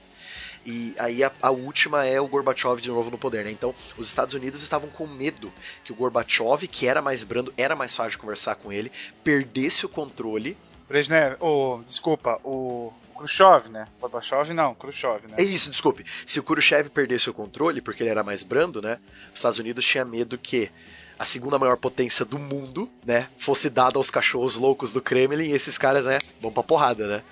E 0.66 0.94
aí 0.98 1.24
a, 1.24 1.32
a, 1.42 1.52
última 1.52 2.06
é 2.06 2.20
o 2.20 2.28
Gorbachev 2.28 2.82
de 2.82 2.90
novo 2.90 3.10
no 3.10 3.18
poder, 3.18 3.46
né? 3.46 3.52
Então, 3.52 3.74
os 3.98 4.08
Estados 4.08 4.34
Unidos 4.34 4.62
estavam 4.62 4.90
com 4.90 5.08
medo 5.08 5.52
que 5.84 5.92
o 5.92 5.96
Gorbachev, 5.96 6.68
que 6.68 6.88
era 6.88 7.02
mais 7.02 7.24
brando, 7.24 7.54
era 7.58 7.76
mais 7.76 7.96
fácil 7.96 8.12
de 8.12 8.18
conversar 8.18 8.56
com 8.56 8.72
ele, 8.72 8.92
perdesse 9.24 9.86
o 9.86 9.90
controle. 9.90 10.58
Brezhnev, 10.88 11.38
oh, 11.40 11.82
desculpa, 11.88 12.40
o 12.44 12.92
Khrushchev, 13.16 13.70
né? 13.70 13.88
Gorbachev 14.00 14.54
não, 14.54 14.74
Khrushchev, 14.76 15.28
né? 15.28 15.36
É 15.38 15.44
isso, 15.44 15.70
desculpe. 15.70 16.06
Se 16.26 16.40
o 16.40 16.44
Khrushchev 16.44 16.90
perdesse 16.90 17.30
o 17.30 17.34
controle, 17.34 17.82
porque 17.82 18.04
ele 18.04 18.10
era 18.10 18.24
mais 18.24 18.44
brando, 18.44 18.82
né? 18.82 19.00
Os 19.34 19.40
Estados 19.40 19.60
Unidos 19.60 19.86
tinha 19.86 20.06
medo 20.06 20.38
que 20.38 20.72
a 21.20 21.26
segunda 21.26 21.60
maior 21.60 21.76
potência 21.76 22.24
do 22.24 22.40
mundo, 22.40 22.90
né, 23.06 23.28
fosse 23.38 23.70
dada 23.70 23.98
aos 23.98 24.10
cachorros 24.10 24.56
loucos 24.56 24.94
do 24.94 25.02
Kremlin 25.02 25.50
e 25.50 25.52
esses 25.52 25.78
caras, 25.78 26.06
né, 26.06 26.18
vão 26.40 26.50
pra 26.50 26.64
porrada, 26.64 27.08
né? 27.08 27.24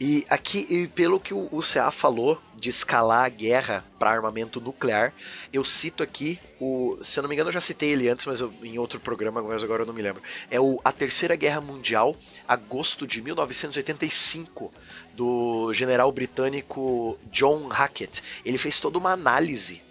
E 0.00 0.26
aqui, 0.28 0.66
e 0.68 0.86
pelo 0.88 1.20
que 1.20 1.32
o 1.34 1.60
CA 1.60 1.90
falou 1.90 2.40
de 2.56 2.68
escalar 2.68 3.24
a 3.24 3.28
guerra 3.28 3.84
para 3.98 4.10
armamento 4.10 4.60
nuclear, 4.60 5.12
eu 5.52 5.64
cito 5.64 6.02
aqui 6.02 6.38
o, 6.60 6.96
se 7.02 7.18
eu 7.18 7.22
não 7.22 7.28
me 7.28 7.34
engano, 7.34 7.48
eu 7.48 7.52
já 7.52 7.60
citei 7.60 7.90
ele 7.90 8.08
antes, 8.08 8.26
mas 8.26 8.40
eu, 8.40 8.52
em 8.62 8.78
outro 8.78 9.00
programa, 9.00 9.42
mas 9.42 9.62
agora 9.62 9.82
eu 9.82 9.86
não 9.86 9.94
me 9.94 10.02
lembro. 10.02 10.22
É 10.50 10.60
o 10.60 10.80
a 10.84 10.92
Terceira 10.92 11.36
Guerra 11.36 11.60
Mundial, 11.60 12.16
agosto 12.46 13.06
de 13.06 13.20
1985, 13.20 14.72
do 15.14 15.72
general 15.72 16.10
britânico 16.10 17.18
John 17.30 17.68
Hackett. 17.68 18.22
Ele 18.44 18.58
fez 18.58 18.78
toda 18.78 18.98
uma 18.98 19.12
análise 19.12 19.82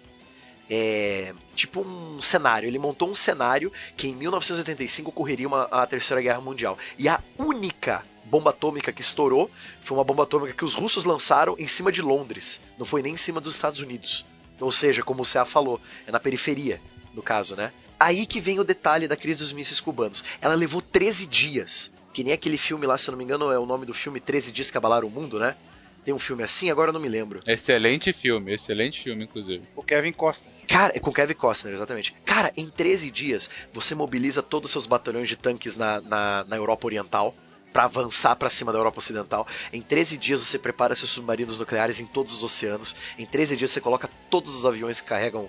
é, 0.70 1.34
tipo 1.54 1.80
um 1.80 2.20
cenário. 2.20 2.66
Ele 2.66 2.78
montou 2.78 3.10
um 3.10 3.14
cenário 3.14 3.70
que 3.96 4.08
em 4.08 4.16
1985 4.16 5.10
ocorreria 5.10 5.46
uma, 5.46 5.64
a 5.64 5.86
Terceira 5.86 6.22
Guerra 6.22 6.40
Mundial. 6.40 6.78
E 6.98 7.08
a 7.08 7.22
única 7.38 8.02
bomba 8.24 8.50
atômica 8.50 8.92
que 8.92 9.00
estourou 9.00 9.50
foi 9.82 9.96
uma 9.96 10.04
bomba 10.04 10.22
atômica 10.22 10.54
que 10.54 10.64
os 10.64 10.74
russos 10.74 11.04
lançaram 11.04 11.54
em 11.58 11.66
cima 11.66 11.90
de 11.90 12.02
Londres. 12.02 12.62
Não 12.78 12.86
foi 12.86 13.02
nem 13.02 13.14
em 13.14 13.18
cima 13.18 13.40
dos 13.40 13.54
Estados 13.54 13.80
Unidos. 13.80 14.24
Ou 14.60 14.70
seja, 14.70 15.02
como 15.02 15.22
o 15.22 15.26
CA 15.26 15.44
falou, 15.44 15.80
é 16.06 16.12
na 16.12 16.20
periferia, 16.20 16.80
no 17.14 17.22
caso, 17.22 17.56
né? 17.56 17.72
Aí 17.98 18.26
que 18.26 18.40
vem 18.40 18.58
o 18.58 18.64
detalhe 18.64 19.06
da 19.06 19.16
crise 19.16 19.40
dos 19.40 19.52
mísseis 19.52 19.80
cubanos. 19.80 20.24
Ela 20.40 20.54
levou 20.54 20.80
13 20.80 21.26
dias. 21.26 21.90
Que 22.12 22.22
nem 22.22 22.32
aquele 22.32 22.58
filme 22.58 22.86
lá, 22.86 22.98
se 22.98 23.08
eu 23.08 23.12
não 23.12 23.18
me 23.18 23.24
engano, 23.24 23.50
é 23.50 23.58
o 23.58 23.64
nome 23.64 23.86
do 23.86 23.94
filme 23.94 24.20
13 24.20 24.52
Dias 24.52 24.70
que 24.70 24.76
Abalaram 24.76 25.08
o 25.08 25.10
Mundo, 25.10 25.38
né? 25.38 25.56
Tem 26.04 26.12
um 26.12 26.18
filme 26.18 26.42
assim, 26.42 26.68
agora 26.68 26.90
eu 26.90 26.92
não 26.92 27.00
me 27.00 27.08
lembro. 27.08 27.38
Excelente 27.46 28.12
filme, 28.12 28.52
excelente 28.52 29.02
filme, 29.02 29.24
inclusive. 29.24 29.62
O 29.76 29.82
Kevin 29.82 30.12
Costner. 30.12 30.52
Cara, 30.66 30.92
é 30.96 30.98
com 30.98 31.12
Kevin 31.12 31.34
Costner, 31.34 31.74
exatamente. 31.74 32.12
Cara, 32.24 32.52
em 32.56 32.68
13 32.68 33.10
dias, 33.10 33.48
você 33.72 33.94
mobiliza 33.94 34.42
todos 34.42 34.68
os 34.68 34.72
seus 34.72 34.86
batalhões 34.86 35.28
de 35.28 35.36
tanques 35.36 35.76
na, 35.76 36.00
na, 36.00 36.44
na 36.44 36.56
Europa 36.56 36.86
Oriental 36.86 37.34
para 37.72 37.84
avançar 37.84 38.36
para 38.36 38.50
cima 38.50 38.72
da 38.72 38.78
Europa 38.78 38.98
Ocidental. 38.98 39.46
Em 39.72 39.80
13 39.80 40.16
dias 40.16 40.40
você 40.40 40.58
prepara 40.58 40.94
seus 40.94 41.10
submarinos 41.10 41.58
nucleares 41.58 41.98
em 41.98 42.06
todos 42.06 42.34
os 42.34 42.44
oceanos. 42.44 42.94
Em 43.18 43.26
13 43.26 43.56
dias 43.56 43.70
você 43.70 43.80
coloca 43.80 44.10
todos 44.28 44.54
os 44.54 44.66
aviões 44.66 45.00
que 45.00 45.08
carregam 45.08 45.48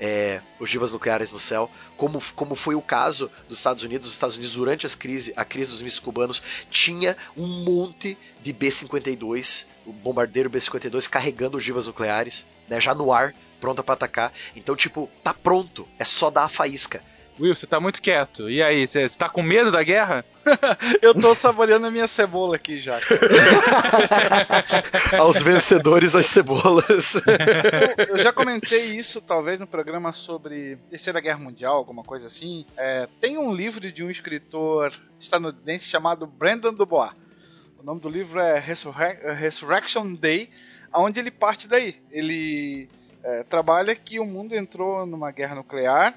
é, 0.00 0.40
ogivas 0.58 0.90
nucleares 0.90 1.30
no 1.30 1.38
céu, 1.38 1.70
como, 1.96 2.20
como 2.34 2.56
foi 2.56 2.74
o 2.74 2.82
caso 2.82 3.30
dos 3.48 3.58
Estados 3.58 3.84
Unidos. 3.84 4.08
Os 4.08 4.14
Estados 4.14 4.36
Unidos, 4.36 4.52
durante 4.52 4.84
as 4.84 4.94
crise, 4.94 5.32
a 5.36 5.44
crise 5.44 5.70
dos 5.70 5.80
mísseis 5.80 6.00
cubanos, 6.00 6.42
tinha 6.68 7.16
um 7.36 7.46
monte 7.46 8.18
de 8.42 8.52
B-52, 8.52 9.64
o 9.86 9.92
bombardeiro 9.92 10.50
B-52 10.50 11.08
carregando 11.08 11.56
ogivas 11.56 11.86
nucleares, 11.86 12.44
né, 12.68 12.80
já 12.80 12.92
no 12.94 13.12
ar, 13.12 13.32
pronta 13.60 13.82
para 13.82 13.94
atacar. 13.94 14.32
Então, 14.56 14.74
tipo, 14.74 15.08
tá 15.22 15.32
pronto, 15.32 15.86
é 15.98 16.04
só 16.04 16.30
dar 16.30 16.44
a 16.44 16.48
faísca. 16.48 17.00
Will, 17.40 17.56
você 17.56 17.66
tá 17.66 17.80
muito 17.80 18.02
quieto. 18.02 18.50
E 18.50 18.62
aí, 18.62 18.86
você 18.86 19.08
tá 19.08 19.28
com 19.28 19.42
medo 19.42 19.72
da 19.72 19.82
guerra? 19.82 20.24
eu 21.00 21.14
tô 21.14 21.34
saboreando 21.34 21.86
a 21.86 21.90
minha 21.90 22.06
cebola 22.06 22.56
aqui 22.56 22.80
já. 22.80 22.98
Aos 25.18 25.40
vencedores 25.40 26.14
as 26.14 26.26
cebolas. 26.26 27.16
eu, 27.96 28.16
eu, 28.16 28.18
já 28.18 28.32
comentei 28.32 28.96
isso 28.96 29.20
talvez 29.20 29.58
no 29.58 29.66
programa 29.66 30.12
sobre 30.12 30.76
Terceira 30.90 31.20
Guerra 31.20 31.38
Mundial, 31.38 31.76
alguma 31.76 32.02
coisa 32.02 32.26
assim. 32.26 32.66
É, 32.76 33.08
tem 33.20 33.38
um 33.38 33.54
livro 33.54 33.90
de 33.90 34.04
um 34.04 34.10
escritor 34.10 34.92
estadunidense 35.18 35.88
chamado 35.88 36.26
Brandon 36.26 36.74
Dubois. 36.74 37.12
O 37.78 37.82
nome 37.82 38.00
do 38.00 38.08
livro 38.08 38.40
é 38.40 38.58
Resurrection 38.58 40.14
Day, 40.14 40.50
onde 40.94 41.18
ele 41.18 41.30
parte 41.30 41.66
daí. 41.66 41.96
Ele 42.10 42.88
é, 43.24 43.42
trabalha 43.44 43.96
que 43.96 44.20
o 44.20 44.26
mundo 44.26 44.54
entrou 44.54 45.06
numa 45.06 45.30
guerra 45.30 45.54
nuclear 45.54 46.14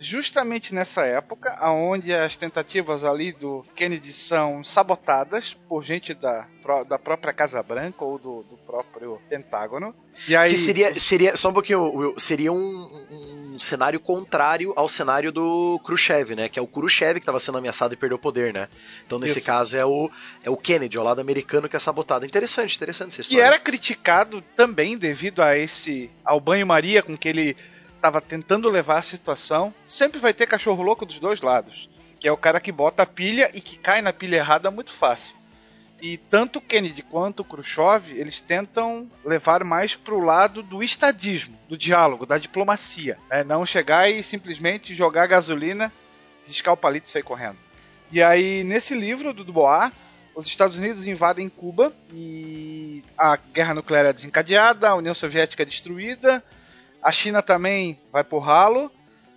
justamente 0.00 0.74
nessa 0.74 1.02
época, 1.02 1.56
onde 1.68 2.12
as 2.12 2.34
tentativas 2.34 3.04
ali 3.04 3.32
do 3.32 3.64
Kennedy 3.76 4.14
são 4.14 4.64
sabotadas 4.64 5.54
por 5.68 5.84
gente 5.84 6.14
da, 6.14 6.46
da 6.88 6.98
própria 6.98 7.34
Casa 7.34 7.62
Branca 7.62 8.02
ou 8.02 8.18
do, 8.18 8.42
do 8.44 8.56
próprio 8.56 9.20
Pentágono. 9.28 9.94
E 10.26 10.34
aí, 10.34 10.52
que 10.52 10.58
seria, 10.58 10.94
seria 10.98 11.36
só 11.36 11.50
um 11.50 11.52
pouquinho, 11.52 11.82
Will, 11.82 12.14
seria 12.18 12.50
um, 12.50 13.54
um, 13.54 13.58
cenário 13.58 14.00
contrário 14.00 14.72
ao 14.74 14.88
cenário 14.88 15.30
do 15.30 15.78
Khrushchev, 15.84 16.34
né? 16.34 16.48
Que 16.48 16.58
é 16.58 16.62
o 16.62 16.66
Khrushchev 16.66 17.14
que 17.14 17.20
estava 17.20 17.38
sendo 17.38 17.58
ameaçado 17.58 17.92
e 17.92 17.96
perdeu 17.96 18.16
o 18.16 18.20
poder, 18.20 18.54
né? 18.54 18.68
Então 19.06 19.18
nesse 19.18 19.38
Isso. 19.38 19.46
caso 19.46 19.76
é 19.76 19.84
o, 19.84 20.10
é 20.42 20.48
o 20.48 20.56
Kennedy, 20.56 20.98
o 20.98 21.02
lado 21.02 21.20
americano 21.20 21.68
que 21.68 21.76
é 21.76 21.78
sabotado. 21.78 22.24
Interessante, 22.24 22.74
interessante 22.74 23.12
essa 23.12 23.20
história. 23.20 23.42
E 23.42 23.46
era 23.46 23.58
criticado 23.58 24.42
também 24.56 24.96
devido 24.96 25.42
a 25.42 25.56
esse 25.58 26.10
ao 26.24 26.40
banho-maria 26.40 27.02
com 27.02 27.16
que 27.16 27.28
ele 27.28 27.56
estava 28.00 28.20
tentando 28.20 28.70
levar 28.70 28.98
a 28.98 29.02
situação, 29.02 29.74
sempre 29.86 30.18
vai 30.18 30.32
ter 30.32 30.46
cachorro 30.46 30.82
louco 30.82 31.04
dos 31.04 31.18
dois 31.18 31.42
lados. 31.42 31.88
Que 32.18 32.26
é 32.26 32.32
o 32.32 32.36
cara 32.36 32.60
que 32.60 32.72
bota 32.72 33.02
a 33.02 33.06
pilha 33.06 33.50
e 33.54 33.60
que 33.60 33.76
cai 33.78 34.02
na 34.02 34.12
pilha 34.12 34.36
errada 34.36 34.70
muito 34.70 34.92
fácil. 34.92 35.36
E 36.00 36.16
tanto 36.16 36.62
Kennedy 36.62 37.02
quanto 37.02 37.44
Khrushchev, 37.44 38.10
eles 38.10 38.40
tentam 38.40 39.10
levar 39.22 39.62
mais 39.64 39.94
para 39.94 40.14
o 40.14 40.24
lado 40.24 40.62
do 40.62 40.82
estadismo, 40.82 41.58
do 41.68 41.76
diálogo, 41.76 42.24
da 42.24 42.38
diplomacia. 42.38 43.18
Né? 43.28 43.44
Não 43.44 43.66
chegar 43.66 44.10
e 44.10 44.22
simplesmente 44.22 44.94
jogar 44.94 45.26
gasolina, 45.26 45.92
riscar 46.46 46.72
o 46.72 46.76
palito 46.76 47.06
e 47.06 47.10
sair 47.10 47.22
correndo. 47.22 47.58
E 48.10 48.22
aí, 48.22 48.64
nesse 48.64 48.94
livro 48.94 49.34
do 49.34 49.44
Dubois, 49.44 49.92
os 50.34 50.46
Estados 50.46 50.78
Unidos 50.78 51.06
invadem 51.06 51.50
Cuba 51.50 51.92
e 52.12 53.04
a 53.16 53.36
guerra 53.36 53.74
nuclear 53.74 54.06
é 54.06 54.12
desencadeada, 54.12 54.88
a 54.88 54.94
União 54.94 55.14
Soviética 55.14 55.62
é 55.62 55.66
destruída, 55.66 56.42
a 57.02 57.10
China 57.10 57.42
também 57.42 57.98
vai 58.12 58.24
por 58.24 58.40
ralo. 58.40 58.90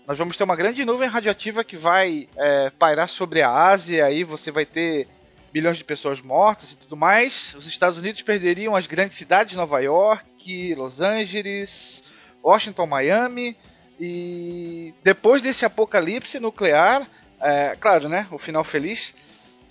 Nós 0.07 0.17
vamos 0.17 0.35
ter 0.35 0.43
uma 0.43 0.55
grande 0.55 0.83
nuvem 0.83 1.07
radioativa 1.07 1.63
que 1.63 1.77
vai 1.77 2.27
é, 2.35 2.69
pairar 2.71 3.07
sobre 3.07 3.41
a 3.41 3.49
Ásia. 3.49 4.05
Aí 4.05 4.23
você 4.23 4.51
vai 4.51 4.65
ter 4.65 5.07
bilhões 5.51 5.77
de 5.77 5.83
pessoas 5.83 6.19
mortas 6.19 6.71
e 6.71 6.77
tudo 6.77 6.97
mais. 6.97 7.53
Os 7.55 7.67
Estados 7.67 7.97
Unidos 7.97 8.21
perderiam 8.21 8.75
as 8.75 8.87
grandes 8.87 9.17
cidades, 9.17 9.55
Nova 9.55 9.79
York, 9.79 10.75
Los 10.75 10.99
Angeles, 10.99 12.03
Washington, 12.43 12.87
Miami, 12.87 13.55
e 13.99 14.93
depois 15.03 15.41
desse 15.41 15.63
apocalipse 15.63 16.39
nuclear, 16.39 17.07
é, 17.39 17.77
claro, 17.79 18.09
né, 18.09 18.27
o 18.31 18.37
final 18.37 18.63
feliz, 18.63 19.13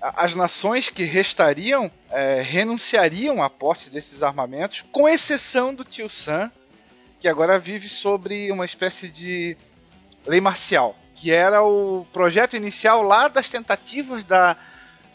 as 0.00 0.34
nações 0.34 0.88
que 0.88 1.04
restariam 1.04 1.90
é, 2.10 2.40
renunciariam 2.40 3.42
à 3.42 3.50
posse 3.50 3.90
desses 3.90 4.22
armamentos, 4.22 4.84
com 4.90 5.08
exceção 5.08 5.74
do 5.74 5.84
tio 5.84 6.08
Sam, 6.08 6.50
que 7.22 7.28
agora 7.28 7.56
vive 7.56 7.88
sobre 7.88 8.50
uma 8.50 8.64
espécie 8.64 9.08
de 9.08 9.56
lei 10.26 10.40
marcial, 10.40 10.96
que 11.14 11.30
era 11.30 11.62
o 11.62 12.04
projeto 12.12 12.56
inicial 12.56 13.00
lá 13.00 13.28
das 13.28 13.48
tentativas 13.48 14.24
da, 14.24 14.56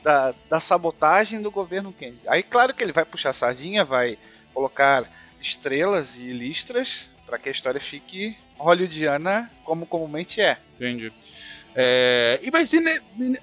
da, 0.02 0.34
da 0.50 0.60
sabotagem 0.62 1.42
do 1.42 1.52
governo 1.52 1.92
Kennedy. 1.92 2.22
Aí, 2.30 2.42
claro 2.42 2.74
que 2.74 2.82
ele 2.82 2.94
vai 2.94 3.04
puxar 3.04 3.34
sardinha, 3.34 3.84
vai 3.84 4.18
colocar 4.54 5.04
estrelas 5.42 6.18
e 6.18 6.32
listras 6.32 7.10
para 7.26 7.38
que 7.38 7.50
a 7.50 7.52
história 7.52 7.82
fique 7.82 8.38
hollywoodiana 8.58 9.52
como 9.66 9.86
comumente 9.86 10.40
é. 10.40 10.58
Entendi. 10.78 11.12
É, 11.76 12.40
e 12.42 12.50
mas 12.50 12.72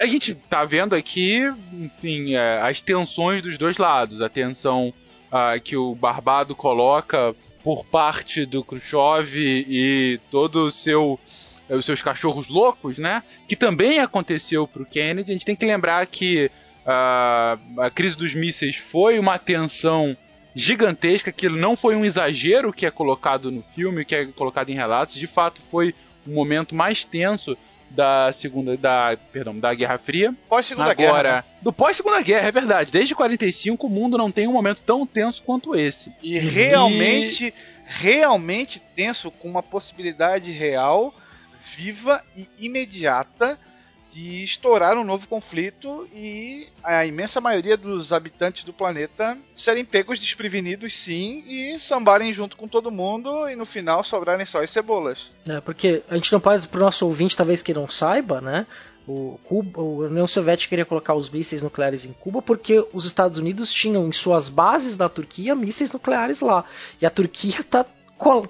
a 0.00 0.06
gente 0.06 0.34
tá 0.34 0.64
vendo 0.64 0.94
aqui, 0.94 1.42
enfim, 1.70 2.34
é, 2.34 2.62
as 2.62 2.80
tensões 2.80 3.42
dos 3.42 3.58
dois 3.58 3.76
lados. 3.76 4.22
A 4.22 4.30
tensão 4.30 4.92
uh, 5.34 5.60
que 5.60 5.76
o 5.76 5.94
Barbado 5.94 6.56
coloca 6.56 7.34
por 7.64 7.82
parte 7.86 8.44
do 8.44 8.62
Khrushchev 8.62 9.36
e 9.36 10.20
todo 10.30 10.66
o 10.66 10.70
seu 10.70 11.18
os 11.66 11.86
seus 11.86 12.02
cachorros 12.02 12.46
loucos, 12.46 12.98
né? 12.98 13.22
Que 13.48 13.56
também 13.56 13.98
aconteceu 13.98 14.68
pro 14.68 14.84
Kennedy. 14.84 15.30
A 15.30 15.32
gente 15.32 15.46
tem 15.46 15.56
que 15.56 15.64
lembrar 15.64 16.06
que 16.06 16.50
uh, 16.84 17.80
a 17.80 17.90
crise 17.90 18.18
dos 18.18 18.34
mísseis 18.34 18.76
foi 18.76 19.18
uma 19.18 19.38
tensão 19.38 20.14
gigantesca, 20.54 21.32
que 21.32 21.48
não 21.48 21.74
foi 21.74 21.96
um 21.96 22.04
exagero 22.04 22.70
que 22.70 22.84
é 22.84 22.90
colocado 22.90 23.50
no 23.50 23.64
filme, 23.74 24.04
que 24.04 24.14
é 24.14 24.26
colocado 24.26 24.68
em 24.68 24.74
relatos. 24.74 25.16
De 25.16 25.26
fato, 25.26 25.62
foi 25.70 25.94
o 26.26 26.30
momento 26.30 26.74
mais 26.74 27.02
tenso 27.02 27.56
da 27.94 28.32
segunda 28.32 28.76
da 28.76 29.16
perdão 29.32 29.58
da 29.58 29.72
Guerra 29.72 29.98
Fria. 29.98 30.34
Pós 30.48 30.66
segunda 30.66 30.92
guerra 30.92 31.22
né? 31.22 31.44
do 31.62 31.72
pós 31.72 31.96
segunda 31.96 32.20
guerra 32.20 32.48
é 32.48 32.52
verdade. 32.52 32.92
Desde 32.92 33.14
45 33.14 33.86
o 33.86 33.90
mundo 33.90 34.18
não 34.18 34.30
tem 34.30 34.46
um 34.46 34.52
momento 34.52 34.82
tão 34.84 35.06
tenso 35.06 35.42
quanto 35.42 35.74
esse. 35.74 36.12
E 36.22 36.38
realmente 36.38 37.46
e... 37.46 37.54
realmente 37.86 38.82
tenso 38.94 39.30
com 39.30 39.48
uma 39.48 39.62
possibilidade 39.62 40.50
real 40.50 41.14
viva 41.76 42.22
e 42.36 42.46
imediata 42.58 43.58
de 44.14 44.44
estourar 44.44 44.96
um 44.96 45.02
novo 45.02 45.26
conflito 45.26 46.08
e 46.14 46.68
a 46.84 47.04
imensa 47.04 47.40
maioria 47.40 47.76
dos 47.76 48.12
habitantes 48.12 48.62
do 48.62 48.72
planeta 48.72 49.36
serem 49.56 49.84
pegos 49.84 50.20
desprevenidos 50.20 50.94
sim 50.94 51.42
e 51.48 51.78
sambarem 51.80 52.32
junto 52.32 52.56
com 52.56 52.68
todo 52.68 52.92
mundo 52.92 53.48
e 53.48 53.56
no 53.56 53.66
final 53.66 54.04
sobrarem 54.04 54.46
só 54.46 54.62
as 54.62 54.70
cebolas. 54.70 55.18
É, 55.48 55.60
porque 55.60 56.00
a 56.08 56.14
gente 56.14 56.32
não 56.32 56.38
pode, 56.38 56.68
pro 56.68 56.80
nosso 56.80 57.04
ouvinte 57.04 57.36
talvez 57.36 57.60
que 57.60 57.74
não 57.74 57.90
saiba, 57.90 58.40
né? 58.40 58.68
O, 59.06 59.38
Cuba, 59.44 59.80
a 59.80 59.82
União 59.82 60.28
Soviética 60.28 60.70
queria 60.70 60.84
colocar 60.84 61.14
os 61.14 61.28
mísseis 61.28 61.62
nucleares 61.62 62.06
em 62.06 62.12
Cuba 62.12 62.40
porque 62.40 62.86
os 62.92 63.06
Estados 63.06 63.36
Unidos 63.36 63.72
tinham 63.72 64.06
em 64.06 64.12
suas 64.12 64.48
bases 64.48 64.96
da 64.96 65.08
Turquia 65.08 65.56
mísseis 65.56 65.90
nucleares 65.90 66.40
lá. 66.40 66.64
E 67.02 67.04
a 67.04 67.10
Turquia 67.10 67.64
tá, 67.68 67.84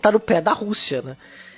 tá 0.00 0.12
no 0.12 0.20
pé 0.20 0.42
da 0.42 0.52
Rússia, 0.52 1.00
né? 1.00 1.16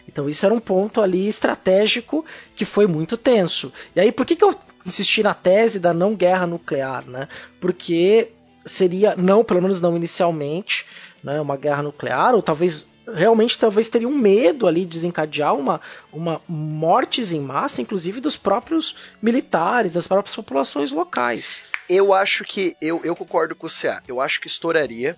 Então 0.09 0.29
isso 0.29 0.45
era 0.45 0.55
um 0.55 0.61
ponto 0.61 1.01
ali 1.01 1.29
estratégico 1.29 2.25
que 2.55 2.65
foi 2.65 2.87
muito 2.87 3.17
tenso. 3.17 3.73
E 3.95 4.01
aí 4.01 4.13
por 4.13 4.25
que, 4.25 4.37
que 4.37 4.45
eu 4.45 4.55
insisti 4.85 5.23
na 5.23 5.35
tese 5.35 5.79
da 5.79 5.93
não 5.93 6.15
guerra 6.15 6.47
nuclear, 6.47 7.05
né? 7.07 7.29
Porque 7.61 8.31
seria 8.65 9.15
não, 9.17 9.45
pelo 9.45 9.63
menos 9.63 9.81
não 9.81 9.97
inicialmente, 9.97 10.87
né, 11.23 11.41
uma 11.41 11.57
guerra 11.57 11.83
nuclear 11.83 12.35
ou 12.35 12.43
talvez 12.43 12.87
realmente 13.15 13.57
talvez 13.59 13.89
teria 13.89 14.09
um 14.09 14.17
medo 14.17 14.67
ali 14.67 14.81
de 14.81 14.87
desencadear 14.87 15.55
uma, 15.55 15.81
uma 16.13 16.41
mortes 16.49 17.33
em 17.33 17.41
massa, 17.41 17.81
inclusive 17.81 18.21
dos 18.21 18.37
próprios 18.37 18.97
militares, 19.23 19.93
das 19.93 20.07
próprias 20.07 20.35
populações 20.35 20.91
locais. 20.91 21.61
Eu 21.89 22.13
acho 22.13 22.45
que 22.45 22.77
eu, 22.81 23.01
eu 23.05 23.15
concordo 23.15 23.55
com 23.55 23.67
o 23.67 23.71
CA. 23.71 24.03
Eu 24.09 24.21
acho 24.21 24.41
que 24.41 24.49
estouraria 24.49 25.17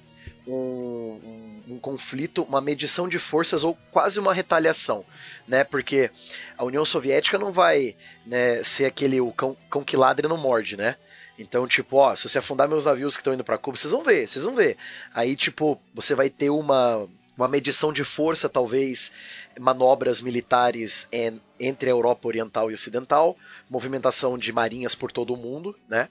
um, 0.49 1.63
um, 1.69 1.75
um, 1.75 1.79
conflito, 1.79 2.43
uma 2.43 2.61
medição 2.61 3.07
de 3.07 3.19
forças 3.19 3.63
ou 3.63 3.77
quase 3.91 4.19
uma 4.19 4.33
retaliação, 4.33 5.05
né? 5.47 5.63
Porque 5.63 6.11
a 6.57 6.65
União 6.65 6.85
Soviética 6.85 7.39
não 7.39 7.53
vai 7.53 7.95
né, 8.25 8.65
ser 8.65 8.87
aquele 8.87 9.21
o 9.21 9.31
cão, 9.33 9.57
cão 9.71 9.85
que 9.85 9.97
ladra 9.97 10.27
e 10.27 10.29
não 10.29 10.39
morde, 10.39 10.77
né? 10.77 10.97
Então, 11.39 11.69
tipo, 11.69 11.97
ó, 11.99 12.17
se 12.17 12.29
você 12.29 12.39
afundar 12.39 12.69
meus 12.69 12.85
navios 12.85 13.15
que 13.17 13.21
estão 13.21 13.33
indo 13.33 13.45
para 13.45 13.59
Cuba, 13.59 13.77
vocês 13.77 13.93
vão 13.93 14.03
ver, 14.03 14.27
vocês 14.27 14.45
vão 14.45 14.57
ver. 14.57 14.77
Aí, 15.15 15.37
tipo, 15.37 15.81
você 15.95 16.15
vai 16.15 16.29
ter 16.29 16.51
uma 16.51 17.09
uma 17.39 17.47
medição 17.47 17.93
de 17.93 18.03
força, 18.03 18.49
talvez 18.49 19.13
manobras 19.61 20.21
militares 20.21 21.07
en, 21.13 21.41
entre 21.59 21.89
a 21.89 21.93
Europa 21.93 22.27
Oriental 22.27 22.69
e 22.69 22.75
Ocidental, 22.75 23.37
movimentação 23.71 24.37
de 24.37 24.53
marinhas 24.53 24.97
por 24.97 25.13
todo 25.13 25.33
o 25.33 25.37
mundo, 25.37 25.79
né? 25.89 26.09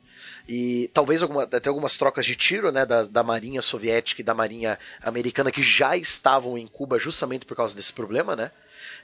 E 0.47 0.89
talvez 0.93 1.21
alguma, 1.21 1.43
até 1.43 1.67
algumas 1.67 1.97
trocas 1.97 2.25
de 2.25 2.37
tiro, 2.37 2.71
né, 2.71 2.85
da, 2.85 3.03
da 3.03 3.23
marinha 3.23 3.61
soviética 3.61 4.21
e 4.21 4.23
da 4.23 4.33
marinha 4.33 4.79
americana 5.01 5.51
que 5.51 5.61
já 5.61 5.97
estavam 5.97 6.57
em 6.57 6.65
Cuba 6.65 6.97
justamente 6.97 7.45
por 7.45 7.57
causa 7.57 7.75
desse 7.75 7.91
problema, 7.91 8.33
né? 8.33 8.49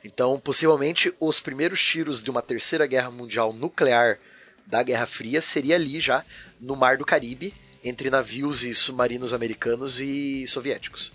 Então, 0.02 0.40
possivelmente, 0.40 1.14
os 1.20 1.42
primeiros 1.42 1.84
tiros 1.84 2.24
de 2.24 2.32
uma 2.32 2.42
terceira 2.42 2.88
guerra 2.88 3.12
mundial 3.12 3.52
nuclear 3.52 4.18
da 4.66 4.82
Guerra 4.82 5.06
Fria 5.06 5.42
seria 5.42 5.76
ali 5.76 6.00
já 6.00 6.24
no 6.58 6.78
Mar 6.78 6.96
do 6.96 7.06
Caribe, 7.06 7.54
entre 7.84 8.10
navios 8.10 8.64
e 8.64 8.74
submarinos 8.74 9.34
americanos 9.34 10.00
e 10.00 10.48
soviéticos. 10.48 11.12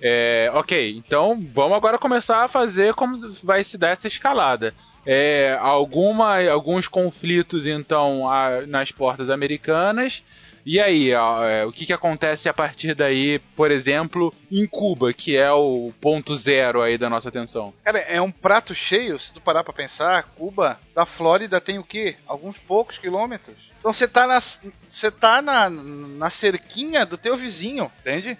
É, 0.00 0.50
ok, 0.54 0.96
então 0.96 1.44
vamos 1.52 1.76
agora 1.76 1.98
começar 1.98 2.44
a 2.44 2.48
fazer 2.48 2.94
como 2.94 3.16
vai 3.42 3.64
se 3.64 3.76
dar 3.76 3.90
essa 3.90 4.06
escalada. 4.06 4.74
É, 5.04 5.56
alguma, 5.60 6.40
alguns 6.48 6.86
conflitos, 6.86 7.66
então, 7.66 8.30
a, 8.30 8.66
nas 8.66 8.92
portas 8.92 9.30
americanas. 9.30 10.22
E 10.70 10.78
aí, 10.78 11.14
ó, 11.14 11.42
é, 11.44 11.64
o 11.64 11.72
que, 11.72 11.86
que 11.86 11.94
acontece 11.94 12.46
a 12.46 12.52
partir 12.52 12.94
daí, 12.94 13.38
por 13.56 13.70
exemplo, 13.70 14.34
em 14.52 14.66
Cuba, 14.66 15.14
que 15.14 15.34
é 15.34 15.50
o 15.50 15.90
ponto 15.98 16.36
zero 16.36 16.82
aí 16.82 16.98
da 16.98 17.08
nossa 17.08 17.30
atenção? 17.30 17.72
Cara, 17.82 18.00
é 18.00 18.20
um 18.20 18.30
prato 18.30 18.74
cheio, 18.74 19.18
se 19.18 19.32
tu 19.32 19.40
parar 19.40 19.64
pra 19.64 19.72
pensar, 19.72 20.24
Cuba, 20.36 20.78
da 20.94 21.06
Flórida 21.06 21.58
tem 21.58 21.78
o 21.78 21.84
quê? 21.84 22.16
Alguns 22.26 22.58
poucos 22.58 22.98
quilômetros. 22.98 23.56
Então 23.78 23.94
você 23.94 24.06
tá 24.06 24.26
na, 24.26 24.40
você 24.40 25.10
tá 25.10 25.40
na, 25.40 25.70
na 25.70 26.28
cerquinha 26.28 27.06
do 27.06 27.16
teu 27.16 27.34
vizinho, 27.34 27.90
entende? 28.00 28.38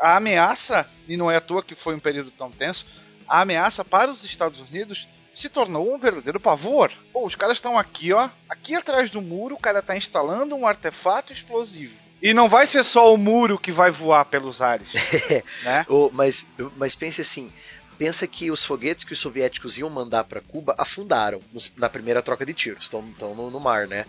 A 0.00 0.16
ameaça, 0.16 0.88
e 1.08 1.16
não 1.16 1.30
é 1.30 1.36
à 1.36 1.40
toa 1.40 1.62
que 1.62 1.74
foi 1.74 1.94
um 1.94 2.00
período 2.00 2.30
tão 2.30 2.50
tenso, 2.50 2.86
a 3.28 3.40
ameaça 3.40 3.84
para 3.84 4.10
os 4.10 4.24
Estados 4.24 4.60
Unidos 4.60 5.08
se 5.34 5.48
tornou 5.48 5.92
um 5.92 5.98
verdadeiro 5.98 6.38
pavor. 6.38 6.92
Pô, 7.12 7.26
os 7.26 7.34
caras 7.34 7.56
estão 7.56 7.78
aqui, 7.78 8.12
ó, 8.12 8.28
aqui 8.48 8.74
atrás 8.74 9.10
do 9.10 9.20
muro, 9.20 9.56
o 9.56 9.60
cara 9.60 9.80
está 9.80 9.96
instalando 9.96 10.54
um 10.54 10.66
artefato 10.66 11.32
explosivo. 11.32 11.94
E 12.22 12.32
não 12.32 12.48
vai 12.48 12.66
ser 12.66 12.84
só 12.84 13.12
o 13.12 13.18
muro 13.18 13.58
que 13.58 13.72
vai 13.72 13.90
voar 13.90 14.24
pelos 14.24 14.62
ares. 14.62 14.88
né? 15.62 15.84
oh, 15.88 16.10
mas, 16.12 16.46
mas 16.76 16.94
pense 16.94 17.20
assim, 17.20 17.52
pensa 17.98 18.26
que 18.26 18.50
os 18.50 18.64
foguetes 18.64 19.04
que 19.04 19.12
os 19.12 19.18
soviéticos 19.18 19.76
iam 19.76 19.90
mandar 19.90 20.24
para 20.24 20.40
Cuba 20.40 20.74
afundaram 20.78 21.40
na 21.76 21.88
primeira 21.88 22.22
troca 22.22 22.46
de 22.46 22.54
tiros, 22.54 22.84
estão, 22.84 23.06
estão 23.08 23.34
no, 23.34 23.50
no 23.50 23.60
mar, 23.60 23.86
né? 23.86 24.06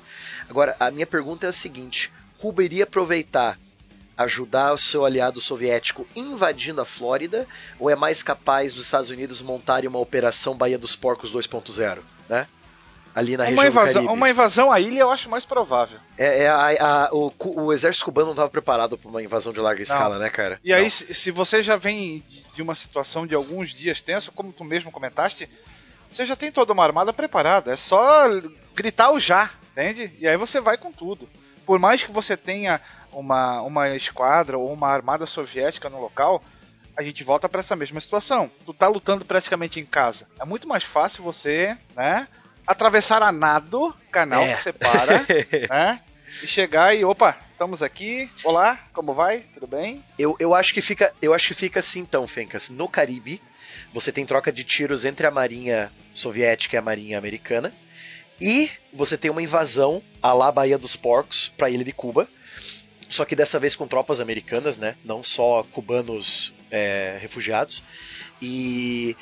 Agora, 0.50 0.76
a 0.80 0.90
minha 0.92 1.08
pergunta 1.08 1.46
é 1.46 1.50
a 1.50 1.54
seguinte: 1.54 2.12
Cuba 2.38 2.64
iria 2.64 2.84
aproveitar 2.84 3.60
ajudar 4.18 4.74
o 4.74 4.78
seu 4.78 5.06
aliado 5.06 5.42
soviético 5.42 6.08
invadindo 6.16 6.82
a 6.82 6.86
Flórida 6.86 7.48
ou 7.80 7.90
é 7.90 7.96
mais 7.96 8.24
capaz 8.24 8.74
dos 8.74 8.86
Estados 8.86 9.10
Unidos 9.10 9.42
montarem 9.42 9.90
uma 9.90 10.00
operação 10.00 10.56
Baía 10.56 10.78
dos 10.78 10.96
Porcos 10.96 11.32
2.0, 11.32 12.00
né? 12.30 12.48
Ali 13.14 13.38
na 13.38 13.44
uma 13.46 13.64
região 13.64 13.68
invasão, 13.68 13.88
do 13.88 13.94
Caribe. 13.94 14.14
Uma 14.14 14.30
invasão 14.30 14.72
à 14.72 14.80
ilha 14.80 15.00
eu 15.00 15.10
acho 15.10 15.30
mais 15.30 15.46
provável. 15.46 16.00
É, 16.18 16.44
é 16.44 16.50
a, 16.50 17.06
a, 17.06 17.10
o, 17.14 17.34
o, 17.40 17.72
exército 17.72 18.04
cubano 18.04 18.26
não 18.26 18.34
estava 18.34 18.50
preparado 18.50 18.98
para 18.98 19.10
uma 19.10 19.24
invasão 19.24 19.54
de 19.54 19.60
larga 19.62 19.78
não. 19.78 19.84
escala, 19.84 20.20
né, 20.20 20.30
cara? 20.30 20.60
E 20.62 20.72
não. 20.72 20.78
aí, 20.78 20.92
se, 20.92 21.14
se 21.14 21.32
você 21.32 21.64
já 21.64 21.78
vem 21.78 22.26
de 22.54 22.62
uma 22.62 22.76
situação 22.76 23.26
de 23.26 23.34
alguns 23.34 23.74
dias 23.74 24.02
tenso, 24.02 24.34
como 24.34 24.52
tu 24.52 24.66
mesmo 24.66 24.92
comentaste, 24.92 25.50
você 26.12 26.26
já 26.26 26.36
tem 26.36 26.52
toda 26.52 26.74
uma 26.74 26.84
armada 26.84 27.14
preparada. 27.14 27.72
É 27.72 27.78
só 27.78 28.28
gritar 28.76 29.12
o 29.12 29.20
já, 29.20 29.50
entende? 29.72 30.12
E 30.20 30.28
aí 30.28 30.36
você 30.36 30.60
vai 30.60 30.78
com 30.78 30.92
tudo. 30.92 31.30
Por 31.66 31.80
mais 31.80 32.04
que 32.04 32.12
você 32.12 32.38
tenha 32.38 32.80
uma, 33.12 33.62
uma 33.62 33.90
esquadra 33.96 34.58
ou 34.58 34.72
uma 34.72 34.90
armada 34.90 35.26
soviética 35.26 35.90
no 35.90 36.00
local, 36.00 36.44
a 36.96 37.04
gente 37.04 37.24
volta 37.24 37.50
para 37.50 37.60
essa 37.60 37.76
mesma 37.76 38.00
situação. 38.00 38.50
Tu 38.66 38.74
tá 38.74 38.88
lutando 38.88 39.26
praticamente 39.26 39.80
em 39.80 39.86
casa. 39.86 40.28
É 40.40 40.46
muito 40.46 40.68
mais 40.68 40.84
fácil 40.84 41.24
você, 41.24 41.78
né, 41.96 42.28
atravessar 42.66 43.22
a 43.22 43.32
nado, 43.32 43.96
canal 44.12 44.44
é. 44.44 44.54
que 44.54 44.62
separa, 44.62 45.26
né, 45.70 46.02
e 46.42 46.48
chegar 46.48 46.96
e 46.96 47.04
opa, 47.04 47.38
estamos 47.52 47.82
aqui. 47.82 48.30
Olá, 48.44 48.80
como 48.94 49.14
vai? 49.14 49.42
Tudo 49.54 49.68
bem? 49.68 50.04
Eu, 50.18 50.36
eu 50.40 50.54
acho 50.54 50.74
que 50.74 50.82
fica, 50.82 51.14
eu 51.22 51.34
acho 51.34 51.48
que 51.50 51.54
fica 51.54 51.80
assim 51.80 52.00
então, 52.02 52.28
Fencas. 52.28 52.70
No 52.70 52.88
Caribe, 52.88 53.42
você 53.94 54.12
tem 54.12 54.26
troca 54.26 54.52
de 54.52 54.64
tiros 54.64 55.06
entre 55.06 55.28
a 55.28 55.32
marinha 55.32 55.92
soviética 56.14 56.76
e 56.76 56.80
a 56.80 56.82
marinha 56.82 57.18
americana. 57.18 57.74
E 58.40 58.70
você 58.94 59.18
tem 59.18 59.32
uma 59.32 59.42
invasão 59.42 60.02
à 60.22 60.34
lá 60.34 60.52
Baía 60.52 60.78
dos 60.78 60.96
Porcos 60.96 61.52
para 61.58 61.68
a 61.68 61.70
ilha 61.70 61.84
de 61.84 61.92
Cuba 61.92 62.28
só 63.10 63.24
que 63.24 63.36
dessa 63.36 63.60
vez 63.60 63.76
com 63.76 63.88
tropas 63.88 64.20
americanas, 64.20 64.78
né? 64.78 64.96
Não 65.04 65.22
só 65.22 65.64
cubanos 65.72 66.54
é, 66.72 67.18
refugiados. 67.22 67.84
E 68.42 69.16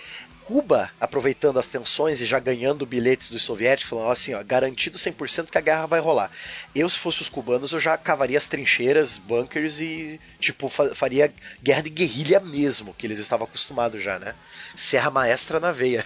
Cuba, 0.46 0.92
aproveitando 1.00 1.58
as 1.58 1.66
tensões 1.66 2.22
e 2.22 2.26
já 2.26 2.40
ganhando 2.40 2.86
bilhetes 2.86 3.30
dos 3.30 3.44
soviéticos, 3.44 3.90
falando 3.90 4.12
assim, 4.12 4.34
ó, 4.34 4.44
garantido 4.44 4.98
100% 4.98 5.50
que 5.50 5.58
a 5.58 5.62
guerra 5.62 5.86
vai 5.86 6.00
rolar. 6.00 6.32
Eu, 6.76 6.88
se 6.88 6.98
fosse 6.98 7.22
os 7.22 7.30
cubanos, 7.30 7.72
eu 7.72 7.80
já 7.80 7.98
cavaria 7.98 8.38
as 8.38 8.48
trincheiras, 8.48 9.18
bunkers 9.18 9.80
e, 9.80 10.20
tipo, 10.40 10.70
faria 10.70 11.34
guerra 11.62 11.84
de 11.84 11.90
guerrilha 11.90 12.40
mesmo, 12.40 12.94
que 12.94 13.08
eles 13.08 13.20
estavam 13.20 13.46
acostumados 13.46 14.04
já, 14.04 14.20
né? 14.20 14.36
Serra 14.76 15.10
maestra 15.10 15.60
na 15.60 15.72
veia. 15.72 16.04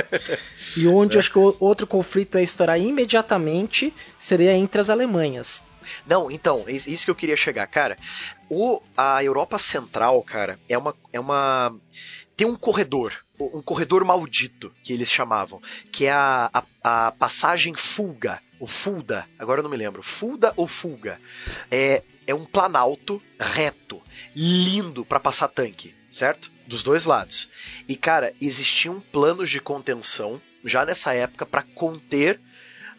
e 0.76 0.86
onde 0.88 1.16
é. 1.16 1.20
acho 1.20 1.32
que 1.32 1.38
outro 1.38 1.86
conflito 1.86 2.38
ia 2.38 2.44
estourar 2.44 2.80
imediatamente 2.80 3.92
seria 4.18 4.52
entre 4.54 4.80
as 4.80 4.90
Alemanhas. 4.90 5.64
Não, 6.06 6.30
então, 6.30 6.64
isso 6.68 7.04
que 7.04 7.10
eu 7.10 7.14
queria 7.14 7.36
chegar, 7.36 7.66
cara. 7.66 7.96
O, 8.48 8.82
a 8.96 9.22
Europa 9.22 9.58
Central, 9.58 10.22
cara, 10.22 10.58
é 10.68 10.76
uma, 10.76 10.94
é 11.12 11.20
uma 11.20 11.74
tem 12.36 12.46
um 12.46 12.56
corredor, 12.56 13.12
um 13.38 13.62
corredor 13.62 14.04
maldito, 14.04 14.72
que 14.82 14.92
eles 14.92 15.10
chamavam, 15.10 15.60
que 15.92 16.06
é 16.06 16.12
a, 16.12 16.50
a, 16.82 17.06
a 17.06 17.12
passagem 17.12 17.74
Fulga, 17.74 18.40
o 18.60 18.66
Fulda, 18.66 19.26
agora 19.38 19.60
eu 19.60 19.62
não 19.62 19.70
me 19.70 19.76
lembro, 19.76 20.02
Fulda 20.02 20.52
ou 20.56 20.66
Fulga. 20.66 21.20
É, 21.70 22.02
é 22.26 22.34
um 22.34 22.44
planalto 22.44 23.22
reto, 23.38 24.02
lindo 24.34 25.04
para 25.04 25.20
passar 25.20 25.48
tanque, 25.48 25.94
certo? 26.10 26.50
Dos 26.66 26.82
dois 26.82 27.04
lados. 27.04 27.48
E 27.88 27.96
cara, 27.96 28.34
existiam 28.40 29.00
planos 29.00 29.48
de 29.48 29.60
contenção 29.60 30.40
já 30.64 30.84
nessa 30.84 31.14
época 31.14 31.46
para 31.46 31.62
conter 31.62 32.40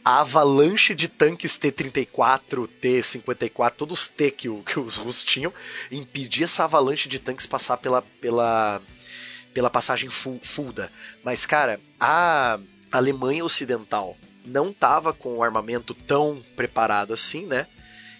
a 0.03 0.21
avalanche 0.21 0.95
de 0.95 1.07
tanques 1.07 1.57
T-34, 1.57 2.67
T-54, 2.67 3.73
todos 3.75 4.01
os 4.01 4.07
T 4.07 4.31
que, 4.31 4.47
o, 4.47 4.63
que 4.63 4.79
os 4.79 4.95
russos 4.95 5.23
tinham, 5.23 5.53
impedir 5.91 6.45
essa 6.45 6.63
avalanche 6.63 7.09
de 7.09 7.19
tanques 7.19 7.45
passar 7.45 7.77
pela, 7.77 8.01
pela, 8.01 8.81
pela 9.59 9.69
passagem 9.69 10.09
Fulda. 10.09 10.89
Mas, 11.21 11.45
cara, 11.45 11.81
a 11.99 12.57
Alemanha 12.89 13.43
Ocidental 13.43 14.15
não 14.45 14.69
estava 14.69 15.11
com 15.11 15.35
o 15.35 15.43
armamento 15.43 15.93
tão 15.93 16.41
preparado 16.55 17.11
assim, 17.11 17.45
né? 17.45 17.67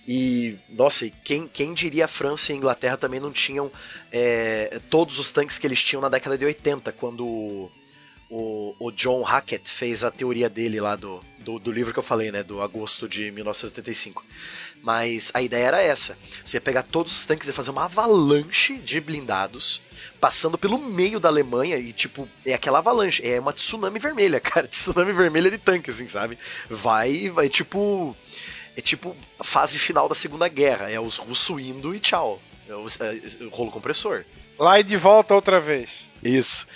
E, 0.05 0.59
nossa, 0.67 1.09
quem, 1.23 1.47
quem 1.47 1.73
diria 1.73 2.03
a 2.03 2.09
França 2.09 2.51
e 2.51 2.55
a 2.55 2.57
Inglaterra 2.57 2.97
também 2.97 3.21
não 3.21 3.31
tinham 3.31 3.71
é, 4.11 4.81
todos 4.89 5.17
os 5.17 5.31
tanques 5.31 5.57
que 5.57 5.65
eles 5.65 5.81
tinham 5.81 6.01
na 6.01 6.09
década 6.09 6.37
de 6.37 6.43
80, 6.43 6.91
quando 6.91 7.71
o, 8.29 8.75
o 8.79 8.91
John 8.91 9.23
Hackett 9.23 9.71
fez 9.71 10.03
a 10.03 10.11
teoria 10.11 10.47
dele 10.47 10.79
lá 10.79 10.95
do, 10.95 11.19
do, 11.39 11.57
do, 11.57 11.71
livro 11.71 11.91
que 11.91 11.97
eu 11.97 12.03
falei, 12.03 12.31
né? 12.31 12.43
Do 12.43 12.61
agosto 12.61 13.09
de 13.09 13.31
1985. 13.31 14.23
Mas 14.83 15.31
a 15.33 15.41
ideia 15.41 15.65
era 15.65 15.81
essa: 15.81 16.15
você 16.45 16.57
ia 16.57 16.61
pegar 16.61 16.83
todos 16.83 17.11
os 17.11 17.25
tanques 17.25 17.47
e 17.47 17.53
fazer 17.53 17.71
uma 17.71 17.85
avalanche 17.85 18.77
de 18.77 19.01
blindados, 19.01 19.81
passando 20.19 20.57
pelo 20.57 20.77
meio 20.77 21.19
da 21.19 21.27
Alemanha 21.27 21.77
e, 21.77 21.91
tipo, 21.91 22.29
é 22.45 22.53
aquela 22.53 22.77
avalanche, 22.77 23.27
é 23.27 23.39
uma 23.39 23.53
tsunami 23.53 23.97
vermelha, 23.97 24.39
cara. 24.41 24.67
Tsunami 24.67 25.11
vermelha 25.11 25.49
de 25.49 25.57
tanque, 25.57 25.89
assim, 25.89 26.07
sabe? 26.07 26.37
Vai, 26.69 27.29
vai 27.29 27.49
tipo. 27.49 28.15
É 28.77 28.81
tipo 28.81 29.17
fase 29.43 29.77
final 29.77 30.07
da 30.07 30.15
Segunda 30.15 30.47
Guerra. 30.47 30.89
É 30.89 30.99
os 30.99 31.17
russos 31.17 31.59
indo 31.59 31.93
e 31.95 31.99
tchau. 31.99 32.39
É 32.67 32.75
o, 32.75 32.85
é, 32.85 33.45
o 33.45 33.49
rolo 33.49 33.71
compressor. 33.71 34.23
Lá 34.57 34.79
e 34.79 34.83
de 34.83 34.95
volta 34.95 35.33
outra 35.33 35.59
vez. 35.59 35.89
Isso. 36.23 36.67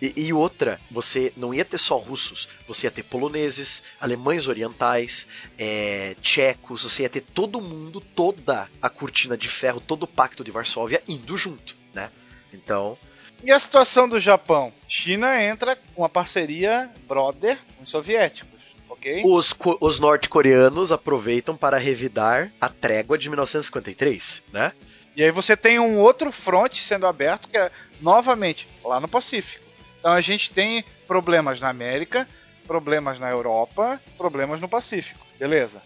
E, 0.00 0.12
e, 0.16 0.32
outra, 0.32 0.80
você 0.90 1.32
não 1.36 1.52
ia 1.52 1.64
ter 1.64 1.76
só 1.76 1.96
russos, 1.98 2.48
você 2.66 2.86
ia 2.86 2.90
ter 2.90 3.02
poloneses, 3.02 3.82
alemães 4.00 4.46
orientais, 4.46 5.26
é, 5.58 6.16
tchecos, 6.22 6.84
você 6.84 7.02
ia 7.02 7.10
ter 7.10 7.20
todo 7.20 7.60
mundo, 7.60 8.00
toda 8.00 8.68
a 8.80 8.88
cortina 8.88 9.36
de 9.36 9.48
ferro, 9.48 9.80
todo 9.80 10.04
o 10.04 10.08
pacto 10.08 10.42
de 10.42 10.50
Varsóvia 10.50 11.02
indo 11.06 11.36
junto, 11.36 11.76
né? 11.92 12.10
Então. 12.52 12.96
E 13.44 13.52
a 13.52 13.60
situação 13.60 14.08
do 14.08 14.18
Japão? 14.18 14.72
China 14.88 15.42
entra 15.42 15.76
com 15.76 16.02
uma 16.02 16.08
parceria 16.08 16.90
brother 17.06 17.58
com 17.76 17.84
os 17.84 17.90
soviéticos. 17.90 18.60
Okay. 18.88 19.22
Os, 19.24 19.54
os 19.80 20.00
norte-coreanos 20.00 20.90
aproveitam 20.90 21.56
para 21.56 21.78
revidar 21.78 22.52
a 22.60 22.68
trégua 22.68 23.16
de 23.16 23.28
1953, 23.28 24.42
né? 24.52 24.72
E 25.16 25.22
aí 25.22 25.30
você 25.30 25.56
tem 25.56 25.78
um 25.78 25.98
outro 25.98 26.30
fronte 26.32 26.82
sendo 26.82 27.06
aberto 27.06 27.48
que 27.48 27.56
é 27.56 27.70
novamente 28.00 28.68
lá 28.84 29.00
no 29.00 29.08
Pacífico. 29.08 29.69
Então 30.00 30.12
a 30.12 30.20
gente 30.20 30.50
tem 30.50 30.84
problemas 31.06 31.60
na 31.60 31.68
América, 31.68 32.26
problemas 32.66 33.20
na 33.20 33.30
Europa, 33.30 34.00
problemas 34.16 34.60
no 34.60 34.68
Pacífico, 34.68 35.24
beleza? 35.38 35.82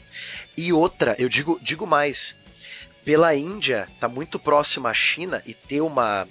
E 0.57 0.73
outra, 0.73 1.15
eu 1.19 1.29
digo, 1.29 1.59
digo 1.61 1.87
mais, 1.87 2.37
pela 3.05 3.35
Índia 3.35 3.89
tá 4.01 4.09
muito 4.09 4.39
próxima 4.39 4.89
à 4.89 4.95
China 4.95 5.43
e 5.45 5.53
ter 5.53 5.81
uma 5.81 6.27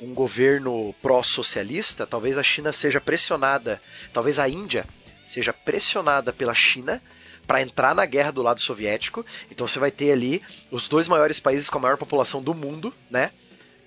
um 0.00 0.12
governo 0.12 0.94
pró-socialista, 1.00 2.06
talvez 2.06 2.36
a 2.36 2.42
China 2.42 2.72
seja 2.72 3.00
pressionada, 3.00 3.80
talvez 4.12 4.38
a 4.38 4.48
Índia 4.48 4.84
seja 5.24 5.52
pressionada 5.52 6.32
pela 6.32 6.52
China 6.52 7.00
para 7.46 7.62
entrar 7.62 7.94
na 7.94 8.04
guerra 8.04 8.32
do 8.32 8.42
lado 8.42 8.60
soviético. 8.60 9.24
Então 9.50 9.66
você 9.66 9.78
vai 9.78 9.90
ter 9.90 10.12
ali 10.12 10.42
os 10.70 10.88
dois 10.88 11.08
maiores 11.08 11.40
países 11.40 11.70
com 11.70 11.78
a 11.78 11.82
maior 11.82 11.96
população 11.96 12.42
do 12.42 12.54
mundo, 12.54 12.92
né? 13.10 13.30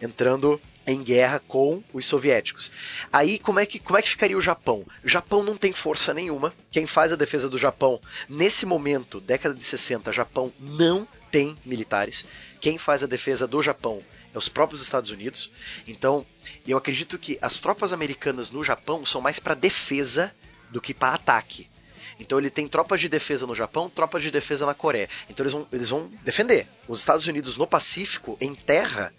Entrando 0.02 0.60
em 0.88 1.04
guerra 1.04 1.41
com 1.45 1.84
os 1.93 2.06
soviéticos. 2.06 2.71
Aí 3.12 3.38
como 3.38 3.60
é 3.60 3.65
que 3.65 3.78
como 3.78 4.00
é 4.00 4.02
que 4.02 4.10
ficaria 4.10 4.38
o 4.38 4.41
Japão? 4.41 4.86
O 5.04 5.08
Japão 5.08 5.43
não 5.43 5.58
tem 5.58 5.73
força 5.73 6.13
nenhuma. 6.13 6.54
Quem 6.71 6.88
faz 6.88 7.12
a 7.12 7.17
defesa 7.17 7.50
do 7.50 7.58
Japão 7.58 8.00
nesse 8.30 8.65
momento, 8.65 9.19
década 9.19 9.54
de 9.54 9.63
60, 9.63 10.13
Japão 10.13 10.52
não 10.60 11.06
tem 11.30 11.58
militares. 11.65 12.26
Quem 12.62 12.78
faz 12.78 13.04
a 13.04 13.08
defesa 13.08 13.45
do 13.45 13.62
Japão 13.62 14.02
é 14.34 14.38
os 14.38 14.47
próprios 14.47 14.82
Estados 14.82 15.12
Unidos. 15.12 15.52
Então, 15.86 16.26
eu 16.65 16.78
acredito 16.78 17.19
que 17.19 17.38
as 17.41 17.60
tropas 17.60 17.91
americanas 17.91 18.50
no 18.50 18.63
Japão 18.63 19.06
são 19.06 19.19
mais 19.19 19.39
para 19.39 19.54
defesa 19.54 20.34
do 20.69 20.80
que 20.82 20.93
para 20.93 21.13
ataque. 21.13 21.67
Então 22.19 22.39
ele 22.39 22.50
tem 22.50 22.67
tropas 22.67 23.00
de 23.00 23.10
defesa 23.10 23.45
no 23.45 23.54
Japão, 23.54 23.89
tropas 23.89 24.23
de 24.23 24.32
defesa 24.32 24.65
na 24.65 24.73
Coreia. 24.73 25.10
Então 25.30 25.43
eles 25.43 25.54
vão, 25.54 25.67
eles 25.71 25.89
vão 25.89 26.12
defender. 26.23 26.67
Os 26.88 27.00
Estados 27.00 27.28
Unidos 27.28 27.58
no 27.58 27.67
Pacífico, 27.67 28.38
em 28.41 28.56
terra, 28.56 29.13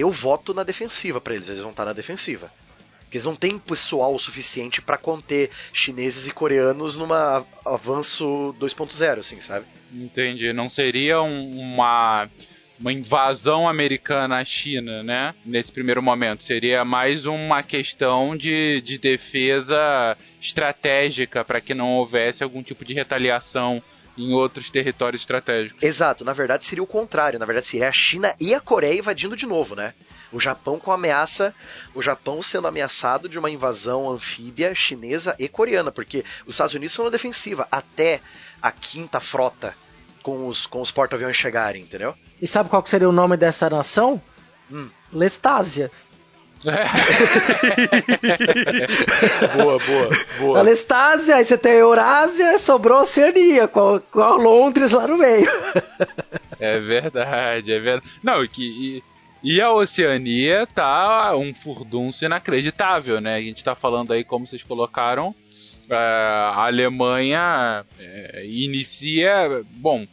eu 0.00 0.10
voto 0.10 0.52
na 0.54 0.62
defensiva 0.62 1.20
para 1.20 1.34
eles, 1.34 1.48
eles 1.48 1.62
vão 1.62 1.70
estar 1.70 1.84
na 1.84 1.92
defensiva. 1.92 2.50
Porque 3.00 3.16
eles 3.16 3.24
não 3.24 3.34
têm 3.34 3.58
pessoal 3.58 4.14
o 4.14 4.18
suficiente 4.18 4.82
para 4.82 4.98
conter 4.98 5.50
chineses 5.72 6.26
e 6.26 6.30
coreanos 6.30 6.98
numa 6.98 7.46
avanço 7.64 8.54
2.0, 8.60 9.18
assim, 9.18 9.40
sabe? 9.40 9.64
Entendi. 9.92 10.52
Não 10.52 10.68
seria 10.68 11.22
um, 11.22 11.58
uma 11.58 12.28
uma 12.78 12.92
invasão 12.92 13.68
americana 13.68 14.38
à 14.38 14.44
China, 14.44 15.02
né? 15.02 15.34
Nesse 15.44 15.72
primeiro 15.72 16.02
momento. 16.02 16.44
Seria 16.44 16.84
mais 16.84 17.26
uma 17.26 17.62
questão 17.62 18.36
de, 18.36 18.80
de 18.82 18.98
defesa 18.98 20.16
estratégica 20.40 21.44
para 21.44 21.60
que 21.60 21.74
não 21.74 21.94
houvesse 21.94 22.44
algum 22.44 22.62
tipo 22.62 22.84
de 22.84 22.94
retaliação 22.94 23.82
em 24.18 24.34
outros 24.34 24.68
territórios 24.68 25.22
estratégicos. 25.22 25.82
Exato, 25.82 26.24
na 26.24 26.32
verdade 26.32 26.66
seria 26.66 26.82
o 26.82 26.86
contrário, 26.86 27.38
na 27.38 27.46
verdade 27.46 27.68
seria 27.68 27.88
a 27.88 27.92
China 27.92 28.34
e 28.40 28.52
a 28.52 28.60
Coreia 28.60 28.98
invadindo 28.98 29.36
de 29.36 29.46
novo, 29.46 29.76
né? 29.76 29.94
O 30.32 30.40
Japão 30.40 30.78
com 30.78 30.92
ameaça, 30.92 31.54
o 31.94 32.02
Japão 32.02 32.42
sendo 32.42 32.66
ameaçado 32.66 33.28
de 33.28 33.38
uma 33.38 33.50
invasão 33.50 34.10
anfíbia 34.10 34.74
chinesa 34.74 35.34
e 35.38 35.48
coreana, 35.48 35.90
porque 35.90 36.24
os 36.46 36.54
Estados 36.54 36.74
Unidos 36.74 36.94
foram 36.94 37.08
na 37.08 37.12
defensiva 37.12 37.66
até 37.70 38.20
a 38.60 38.70
quinta 38.70 39.20
frota 39.20 39.74
com 40.22 40.48
os, 40.48 40.66
com 40.66 40.82
os 40.82 40.90
porta-aviões 40.90 41.36
chegarem, 41.36 41.82
entendeu? 41.82 42.14
E 42.42 42.46
sabe 42.46 42.68
qual 42.68 42.84
seria 42.84 43.08
o 43.08 43.12
nome 43.12 43.36
dessa 43.36 43.70
nação? 43.70 44.20
Hum. 44.70 44.90
Lestásia. 45.10 45.90
Boa, 49.56 49.78
boa, 49.78 50.08
boa. 50.38 50.58
Alestásia, 50.58 51.36
aí 51.36 51.44
você 51.44 51.56
tem 51.56 51.72
a 51.72 51.76
Eurásia, 51.76 52.58
sobrou 52.58 52.98
a 52.98 53.02
Oceania, 53.02 53.68
com, 53.68 54.00
com 54.10 54.20
a 54.20 54.34
Londres 54.36 54.92
lá 54.92 55.06
no 55.06 55.16
meio. 55.16 55.48
é 56.58 56.78
verdade, 56.80 57.72
é 57.72 57.78
verdade. 57.78 58.06
Não, 58.22 58.46
que. 58.46 58.62
E, 58.62 59.02
e 59.42 59.60
a 59.60 59.70
Oceania 59.72 60.66
tá 60.66 61.36
um 61.36 61.54
furdunço 61.54 62.24
inacreditável, 62.24 63.20
né? 63.20 63.36
A 63.36 63.40
gente 63.40 63.62
tá 63.62 63.76
falando 63.76 64.12
aí, 64.12 64.24
como 64.24 64.46
vocês 64.46 64.64
colocaram, 64.64 65.32
é, 65.88 65.94
a 65.94 66.66
Alemanha 66.66 67.84
é, 68.00 68.44
inicia. 68.44 69.64
Bom, 69.70 70.04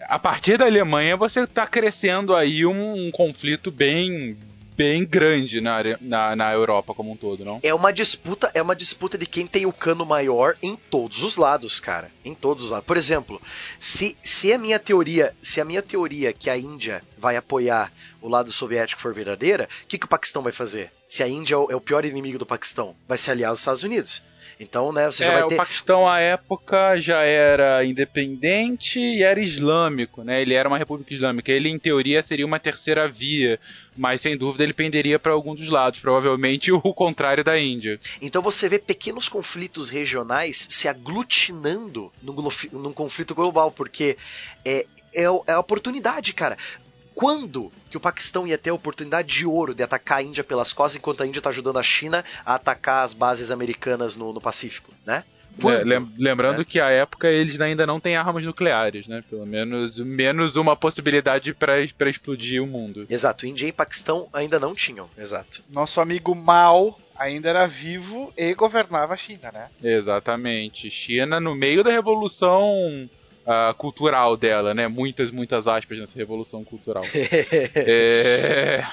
a 0.00 0.18
partir 0.18 0.56
da 0.56 0.66
Alemanha 0.66 1.16
você 1.16 1.40
está 1.40 1.66
crescendo 1.66 2.34
aí 2.34 2.64
um, 2.64 3.06
um, 3.06 3.10
conflito 3.10 3.70
bem 3.70 4.36
bem 4.76 5.04
grande 5.04 5.60
na, 5.60 5.78
na, 6.00 6.36
na 6.36 6.52
Europa 6.52 6.94
como 6.94 7.12
um 7.12 7.16
todo, 7.16 7.44
não? 7.44 7.60
É 7.62 7.72
uma 7.74 7.92
disputa, 7.92 8.50
é 8.54 8.62
uma 8.62 8.76
disputa 8.76 9.16
de 9.18 9.26
quem 9.26 9.46
tem 9.46 9.66
o 9.66 9.72
cano 9.72 10.04
maior 10.04 10.56
em 10.62 10.76
todos 10.76 11.22
os 11.22 11.36
lados, 11.36 11.80
cara. 11.80 12.10
Em 12.24 12.34
todos 12.34 12.64
os 12.64 12.70
lados. 12.70 12.86
Por 12.86 12.96
exemplo, 12.96 13.40
se, 13.78 14.16
se 14.22 14.52
a 14.52 14.58
minha 14.58 14.78
teoria, 14.78 15.34
se 15.42 15.60
a 15.60 15.64
minha 15.64 15.82
teoria 15.82 16.32
que 16.32 16.50
a 16.50 16.56
Índia 16.56 17.02
vai 17.18 17.36
apoiar 17.36 17.92
o 18.22 18.28
lado 18.28 18.52
soviético 18.52 19.02
for 19.02 19.12
verdadeira, 19.12 19.68
o 19.84 19.86
que, 19.86 19.98
que 19.98 20.06
o 20.06 20.08
Paquistão 20.08 20.42
vai 20.42 20.52
fazer? 20.52 20.90
Se 21.08 21.22
a 21.22 21.28
Índia 21.28 21.54
é 21.54 21.76
o 21.76 21.80
pior 21.80 22.04
inimigo 22.04 22.38
do 22.38 22.46
Paquistão, 22.46 22.96
vai 23.06 23.18
se 23.18 23.30
aliar 23.30 23.50
aos 23.50 23.58
Estados 23.58 23.82
Unidos. 23.82 24.22
Então, 24.58 24.92
né, 24.92 25.10
você 25.10 25.24
já 25.24 25.32
é, 25.32 25.40
vai 25.40 25.48
ter... 25.48 25.54
o 25.54 25.56
Paquistão 25.56 26.08
à 26.08 26.20
época 26.20 26.98
já 26.98 27.22
era 27.22 27.84
independente 27.84 29.00
e 29.00 29.22
era 29.22 29.40
islâmico, 29.40 30.22
né? 30.22 30.40
Ele 30.40 30.54
era 30.54 30.68
uma 30.68 30.78
república 30.78 31.12
islâmica. 31.12 31.50
Ele 31.50 31.68
em 31.68 31.78
teoria 31.78 32.22
seria 32.22 32.46
uma 32.46 32.60
terceira 32.60 33.08
via, 33.08 33.58
mas 33.96 34.20
sem 34.20 34.36
dúvida 34.36 34.62
ele 34.62 34.72
penderia 34.72 35.18
para 35.18 35.32
algum 35.32 35.54
dos 35.54 35.68
lados, 35.68 35.98
provavelmente 35.98 36.70
o 36.70 36.80
contrário 36.94 37.42
da 37.42 37.58
Índia. 37.58 37.98
Então 38.20 38.40
você 38.40 38.68
vê 38.68 38.78
pequenos 38.78 39.28
conflitos 39.28 39.90
regionais 39.90 40.66
se 40.70 40.86
aglutinando 40.86 42.12
num, 42.22 42.36
num 42.72 42.92
conflito 42.92 43.34
global, 43.34 43.72
porque 43.72 44.16
é, 44.64 44.86
é, 45.12 45.24
é 45.24 45.52
a 45.52 45.60
oportunidade, 45.60 46.32
cara 46.32 46.56
quando 47.14 47.72
que 47.90 47.96
o 47.96 48.00
Paquistão 48.00 48.46
ia 48.46 48.58
ter 48.58 48.70
a 48.70 48.74
oportunidade 48.74 49.28
de 49.28 49.46
ouro 49.46 49.74
de 49.74 49.82
atacar 49.82 50.18
a 50.18 50.22
Índia 50.22 50.44
pelas 50.44 50.72
costas, 50.72 50.98
enquanto 50.98 51.22
a 51.22 51.26
Índia 51.26 51.40
está 51.40 51.50
ajudando 51.50 51.78
a 51.78 51.82
China 51.82 52.24
a 52.44 52.54
atacar 52.54 53.04
as 53.04 53.14
bases 53.14 53.50
americanas 53.50 54.16
no, 54.16 54.32
no 54.32 54.40
Pacífico, 54.40 54.92
né? 55.04 55.24
Quando, 55.60 56.10
lembrando 56.16 56.58
né? 56.58 56.64
que 56.64 56.80
a 56.80 56.88
época 56.88 57.28
eles 57.28 57.60
ainda 57.60 57.86
não 57.86 58.00
têm 58.00 58.16
armas 58.16 58.42
nucleares, 58.42 59.06
né? 59.06 59.22
Pelo 59.28 59.44
menos 59.44 59.98
menos 59.98 60.56
uma 60.56 60.74
possibilidade 60.74 61.52
para 61.52 61.78
explodir 61.78 62.62
o 62.62 62.66
mundo. 62.66 63.06
Exato, 63.08 63.46
Índia 63.46 63.66
e 63.66 63.72
Paquistão 63.72 64.28
ainda 64.32 64.58
não 64.58 64.74
tinham, 64.74 65.08
exato. 65.16 65.62
Nosso 65.68 66.00
amigo 66.00 66.34
Mao 66.34 66.98
ainda 67.14 67.50
era 67.50 67.66
vivo 67.66 68.32
e 68.36 68.54
governava 68.54 69.14
a 69.14 69.16
China, 69.16 69.52
né? 69.52 69.68
Exatamente. 69.82 70.90
China 70.90 71.38
no 71.38 71.54
meio 71.54 71.84
da 71.84 71.90
revolução 71.90 73.08
uh, 73.46 73.74
cultural 73.74 74.36
dela, 74.36 74.74
né? 74.74 74.88
Muitas, 74.88 75.30
muitas 75.30 75.68
aspas 75.68 75.98
nessa 75.98 76.18
revolução 76.18 76.64
cultural. 76.64 77.04
é... 77.74 78.84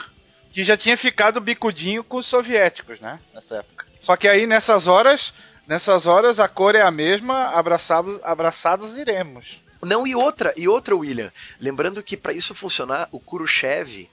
Que 0.51 0.63
já 0.63 0.75
tinha 0.75 0.97
ficado 0.97 1.39
bicudinho 1.39 2.03
com 2.03 2.17
os 2.17 2.25
soviéticos, 2.25 2.99
né? 2.99 3.19
Nessa 3.33 3.57
época. 3.57 3.85
Só 4.01 4.15
que 4.15 4.27
aí 4.27 4.47
nessas 4.47 4.87
horas, 4.87 5.33
nessas 5.67 6.07
horas 6.07 6.39
a 6.39 6.47
cor 6.47 6.75
é 6.75 6.81
a 6.81 6.91
mesma, 6.91 7.49
abraçados, 7.49 8.19
abraçados 8.23 8.97
iremos. 8.97 9.61
Não, 9.81 10.05
e 10.05 10.15
outra, 10.15 10.53
e 10.57 10.67
outra, 10.67 10.95
William. 10.95 11.31
Lembrando 11.59 12.03
que 12.03 12.17
para 12.17 12.33
isso 12.33 12.53
funcionar, 12.53 13.07
o 13.11 13.19
Khrushchev 13.19 14.09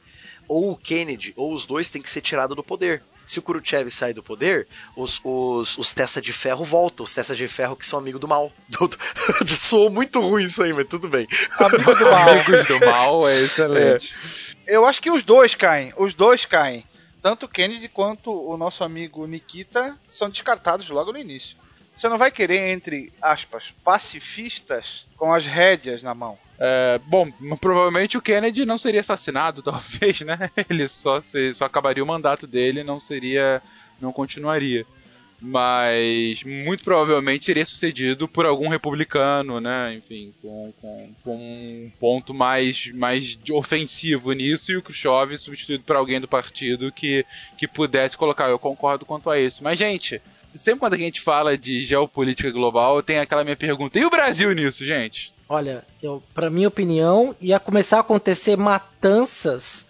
ou 0.49 0.71
o 0.71 0.77
Kennedy, 0.77 1.33
ou 1.37 1.53
os 1.53 1.67
dois, 1.67 1.91
tem 1.91 2.01
que 2.01 2.11
ser 2.11 2.21
tirado 2.21 2.55
do 2.55 2.63
poder. 2.63 3.03
Se 3.27 3.39
o 3.39 3.43
Khrushchev 3.43 3.91
sai 3.91 4.13
do 4.13 4.23
poder, 4.23 4.67
os, 4.95 5.21
os, 5.25 5.77
os 5.77 5.93
Testa 5.93 6.21
de 6.21 6.33
Ferro 6.33 6.65
voltam, 6.65 7.05
os 7.05 7.13
Testa 7.13 7.35
de 7.35 7.49
Ferro 7.49 7.77
que 7.77 7.85
são 7.85 7.99
amigos 7.99 8.21
do 8.21 8.29
mal. 8.29 8.53
Soou 9.49 9.91
muito 9.91 10.21
ruim 10.21 10.45
isso 10.45 10.63
aí, 10.63 10.73
mas 10.73 10.87
tudo 10.87 11.09
bem. 11.09 11.27
Amigo 11.59 11.95
do 11.95 12.05
mal. 12.05 12.29
Amigos 12.29 12.69
do 12.69 12.81
mal 12.81 13.29
é 13.29 13.41
excelente. 13.41 14.17
É. 14.67 14.75
Eu 14.77 14.87
acho 14.87 15.03
que 15.03 15.11
os 15.11 15.25
dois 15.25 15.55
caem, 15.55 15.93
os 15.97 16.15
dois 16.15 16.45
caem. 16.45 16.85
Tanto 17.23 17.47
o 17.47 17.49
Kennedy 17.49 17.89
quanto 17.89 18.31
o 18.31 18.57
nosso 18.57 18.85
amigo 18.85 19.27
Nikita 19.27 19.99
são 20.09 20.31
descartados 20.31 20.89
logo 20.91 21.13
no 21.13 21.19
início. 21.19 21.57
Você 21.97 22.09
não 22.09 22.19
vai 22.19 22.31
querer, 22.31 22.71
entre 22.71 23.13
aspas, 23.21 23.73
pacifistas 23.83 25.07
com 25.17 25.33
as 25.33 25.47
rédeas 25.47 26.03
na 26.03 26.15
mão. 26.15 26.39
É, 26.59 26.99
bom, 27.07 27.31
provavelmente 27.61 28.17
o 28.17 28.23
Kennedy 28.23 28.65
não 28.65 28.79
seria 28.79 29.01
assassinado, 29.01 29.61
talvez, 29.65 30.21
né? 30.23 30.51
Ele 30.69 30.89
só, 30.89 31.21
se, 31.21 31.55
só 31.55 31.65
acabaria 31.65 32.03
o 32.03 32.07
mandato 32.07 32.47
dele 32.47 32.83
não 32.83 32.99
seria. 32.99 33.63
não 34.01 34.13
continuaria. 34.13 34.87
Mas 35.39 36.43
muito 36.45 36.83
provavelmente 36.83 37.45
seria 37.45 37.67
sucedido 37.67 38.27
por 38.27 38.47
algum 38.47 38.69
republicano, 38.69 39.61
né? 39.61 39.95
Enfim, 39.95 40.33
com, 40.41 40.73
com, 40.81 41.15
com 41.23 41.37
um 41.37 41.93
ponto 42.01 42.33
mais, 42.33 42.91
mais 42.95 43.39
ofensivo 43.51 44.33
nisso 44.33 44.73
e 44.73 44.79
o 44.79 44.83
Khrushchev 44.83 45.37
substituído 45.37 45.85
por 45.85 45.95
alguém 45.95 46.19
do 46.23 46.27
partido 46.27 46.91
que, 46.91 47.25
que 47.59 47.69
pudesse 47.69 48.17
colocar. 48.17 48.49
Eu 48.49 48.59
concordo 48.59 49.05
quanto 49.05 49.29
a 49.29 49.39
isso. 49.39 49.63
Mas, 49.63 49.79
gente, 49.79 50.23
sempre 50.55 50.81
quando 50.81 50.95
a 50.95 50.99
gente 50.99 51.21
fala 51.21 51.57
de 51.57 51.85
geopolítica 51.85 52.51
global, 52.51 53.03
tem 53.03 53.19
aquela 53.19 53.45
minha 53.45 53.57
pergunta: 53.57 53.99
e 53.99 54.05
o 54.05 54.11
Brasil 54.11 54.53
nisso, 54.53 54.85
gente? 54.85 55.35
Olha, 55.49 55.85
eu, 56.03 56.23
pra 56.35 56.51
minha 56.51 56.69
opinião, 56.69 57.35
ia 57.41 57.61
começar 57.61 57.99
a 57.99 58.01
acontecer 58.01 58.57
matanças 58.57 59.89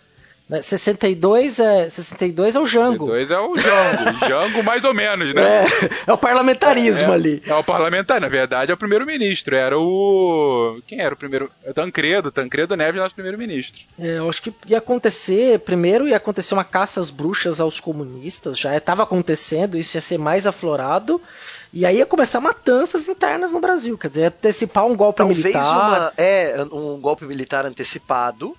62 0.48 1.58
né? 1.58 1.86
é, 1.86 1.90
62 1.90 2.54
é 2.54 2.60
o 2.60 2.66
Jango. 2.66 3.06
62 3.06 3.30
é 3.30 3.40
o 3.40 3.58
Jango. 3.58 4.26
Jango 4.28 4.62
mais 4.62 4.84
ou 4.84 4.94
menos, 4.94 5.34
né? 5.34 5.64
É, 5.64 5.66
é 6.06 6.12
o 6.12 6.18
parlamentarismo 6.18 7.10
é, 7.10 7.14
ali. 7.14 7.42
É 7.44 7.54
o 7.54 7.64
parlamentar, 7.64 8.20
na 8.20 8.28
verdade 8.28 8.70
é 8.70 8.74
o 8.74 8.76
primeiro-ministro. 8.76 9.56
Era 9.56 9.76
o. 9.76 10.80
Quem 10.86 11.00
era 11.00 11.14
o 11.14 11.16
primeiro? 11.16 11.50
É 11.64 11.72
Tancredo. 11.72 12.30
Tancredo 12.30 12.76
Neves, 12.76 13.00
nosso 13.00 13.14
primeiro-ministro. 13.14 13.82
É, 13.98 14.18
eu 14.18 14.28
acho 14.28 14.40
que 14.40 14.54
ia 14.66 14.78
acontecer. 14.78 15.58
Primeiro 15.60 16.06
ia 16.06 16.16
acontecer 16.16 16.54
uma 16.54 16.64
caça 16.64 17.00
às 17.00 17.10
bruxas 17.10 17.60
aos 17.60 17.80
comunistas. 17.80 18.56
Já 18.56 18.76
estava 18.76 19.02
acontecendo, 19.02 19.76
isso 19.76 19.96
ia 19.96 20.00
ser 20.00 20.18
mais 20.18 20.46
aflorado. 20.46 21.20
E 21.72 21.84
aí 21.84 21.98
ia 21.98 22.06
começar 22.06 22.40
matanças 22.40 23.08
internas 23.08 23.50
no 23.50 23.58
Brasil. 23.58 23.98
Quer 23.98 24.08
dizer, 24.08 24.24
antecipar 24.26 24.86
um 24.86 24.94
golpe 24.94 25.18
Talvez 25.18 25.38
militar. 25.38 25.72
Uma, 25.72 26.12
é, 26.16 26.64
um 26.72 27.00
golpe 27.00 27.24
militar 27.24 27.66
antecipado 27.66 28.56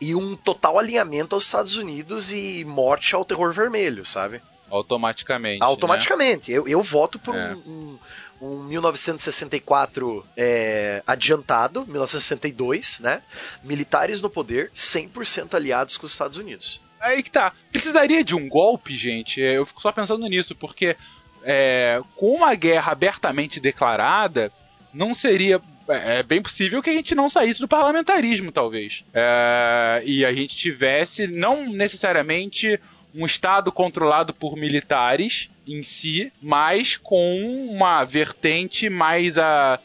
e 0.00 0.14
um 0.14 0.34
total 0.34 0.78
alinhamento 0.78 1.34
aos 1.34 1.44
Estados 1.44 1.76
Unidos 1.76 2.32
e 2.32 2.64
morte 2.64 3.14
ao 3.14 3.24
terror 3.24 3.52
vermelho, 3.52 4.04
sabe? 4.04 4.40
Automaticamente. 4.70 5.62
Automaticamente. 5.62 6.50
Né? 6.50 6.58
Eu, 6.58 6.68
eu 6.68 6.82
voto 6.82 7.18
por 7.18 7.34
é. 7.34 7.54
um, 7.54 7.98
um, 8.40 8.46
um, 8.46 8.62
1964 8.64 10.24
é, 10.36 11.02
adiantado, 11.06 11.84
1962, 11.86 13.00
né? 13.00 13.22
Militares 13.62 14.22
no 14.22 14.30
poder, 14.30 14.70
100% 14.74 15.54
aliados 15.54 15.96
com 15.96 16.06
os 16.06 16.12
Estados 16.12 16.38
Unidos. 16.38 16.80
Aí 17.00 17.22
que 17.22 17.30
tá. 17.30 17.52
Precisaria 17.70 18.22
de 18.22 18.34
um 18.34 18.48
golpe, 18.48 18.96
gente? 18.96 19.40
Eu 19.40 19.66
fico 19.66 19.82
só 19.82 19.90
pensando 19.90 20.26
nisso, 20.28 20.54
porque 20.54 20.96
é, 21.42 22.00
com 22.16 22.34
uma 22.34 22.54
guerra 22.54 22.92
abertamente 22.92 23.58
declarada, 23.58 24.52
não 24.92 25.14
seria 25.14 25.60
é, 25.90 26.18
é 26.18 26.22
bem 26.22 26.40
possível 26.40 26.82
que 26.82 26.90
a 26.90 26.94
gente 26.94 27.14
não 27.14 27.28
saísse 27.28 27.60
do 27.60 27.68
parlamentarismo, 27.68 28.52
talvez. 28.52 29.04
É, 29.12 30.02
e 30.04 30.24
a 30.24 30.32
gente 30.32 30.56
tivesse, 30.56 31.26
não 31.26 31.68
necessariamente 31.68 32.80
um 33.14 33.26
Estado 33.26 33.72
controlado 33.72 34.32
por 34.32 34.56
militares 34.56 35.50
em 35.66 35.82
si, 35.82 36.32
mas 36.40 36.96
com 36.96 37.68
uma 37.70 38.04
vertente 38.04 38.88
mais 38.88 39.36
a. 39.38 39.78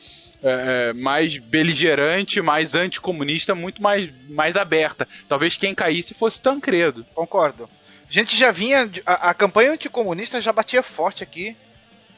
É, 0.44 0.89
é, 0.89 0.94
mais 0.94 1.38
beligerante, 1.38 2.39
mais 2.39 2.76
anticomunista, 2.76 3.56
muito 3.56 3.82
mais, 3.82 4.12
mais 4.30 4.56
aberta. 4.56 5.08
Talvez 5.28 5.58
quem 5.58 5.74
caísse 5.74 6.13
fosse 6.13 6.39
Tancredo. 6.39 7.04
Concordo. 7.15 7.68
A 8.08 8.12
gente 8.12 8.38
já 8.38 8.52
vinha. 8.52 8.88
A, 9.08 9.32
a 9.32 9.34
campanha 9.34 9.72
anticomunista 9.72 10.39
já 10.39 10.54
batia 10.54 10.84
forte 10.84 11.24
aqui 11.24 11.58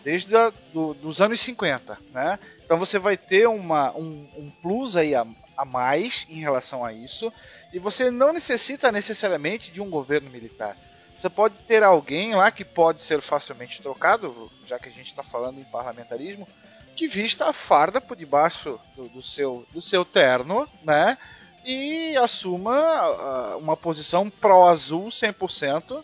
desde 0.03 0.35
a, 0.35 0.51
do, 0.73 0.93
dos 0.93 1.21
anos 1.21 1.39
50, 1.39 1.97
né? 2.13 2.39
Então 2.63 2.77
você 2.77 2.99
vai 2.99 3.17
ter 3.17 3.47
uma, 3.47 3.95
um, 3.95 4.27
um 4.37 4.51
plus 4.61 4.95
aí 4.95 5.15
a, 5.15 5.25
a 5.55 5.65
mais 5.65 6.25
em 6.29 6.39
relação 6.39 6.83
a 6.83 6.93
isso, 6.93 7.31
e 7.73 7.79
você 7.79 8.11
não 8.11 8.33
necessita 8.33 8.91
necessariamente 8.91 9.71
de 9.71 9.81
um 9.81 9.89
governo 9.89 10.29
militar. 10.29 10.77
Você 11.17 11.29
pode 11.29 11.55
ter 11.59 11.81
alguém 11.81 12.35
lá 12.35 12.51
que 12.51 12.63
pode 12.63 13.03
ser 13.03 13.21
facilmente 13.21 13.81
trocado, 13.81 14.51
já 14.67 14.77
que 14.77 14.87
a 14.87 14.91
gente 14.91 15.07
está 15.07 15.23
falando 15.23 15.59
em 15.59 15.63
parlamentarismo, 15.63 16.47
que 16.95 17.07
vista 17.07 17.49
a 17.49 17.53
farda 17.53 17.99
por 17.99 18.15
debaixo 18.15 18.79
do, 18.95 19.09
do, 19.09 19.23
seu, 19.23 19.65
do 19.71 19.81
seu 19.81 20.05
terno, 20.05 20.67
né? 20.83 21.17
E 21.65 22.15
assuma 22.17 23.09
uh, 23.09 23.57
uma 23.57 23.75
posição 23.75 24.29
pró-azul 24.29 25.09
100%, 25.09 26.03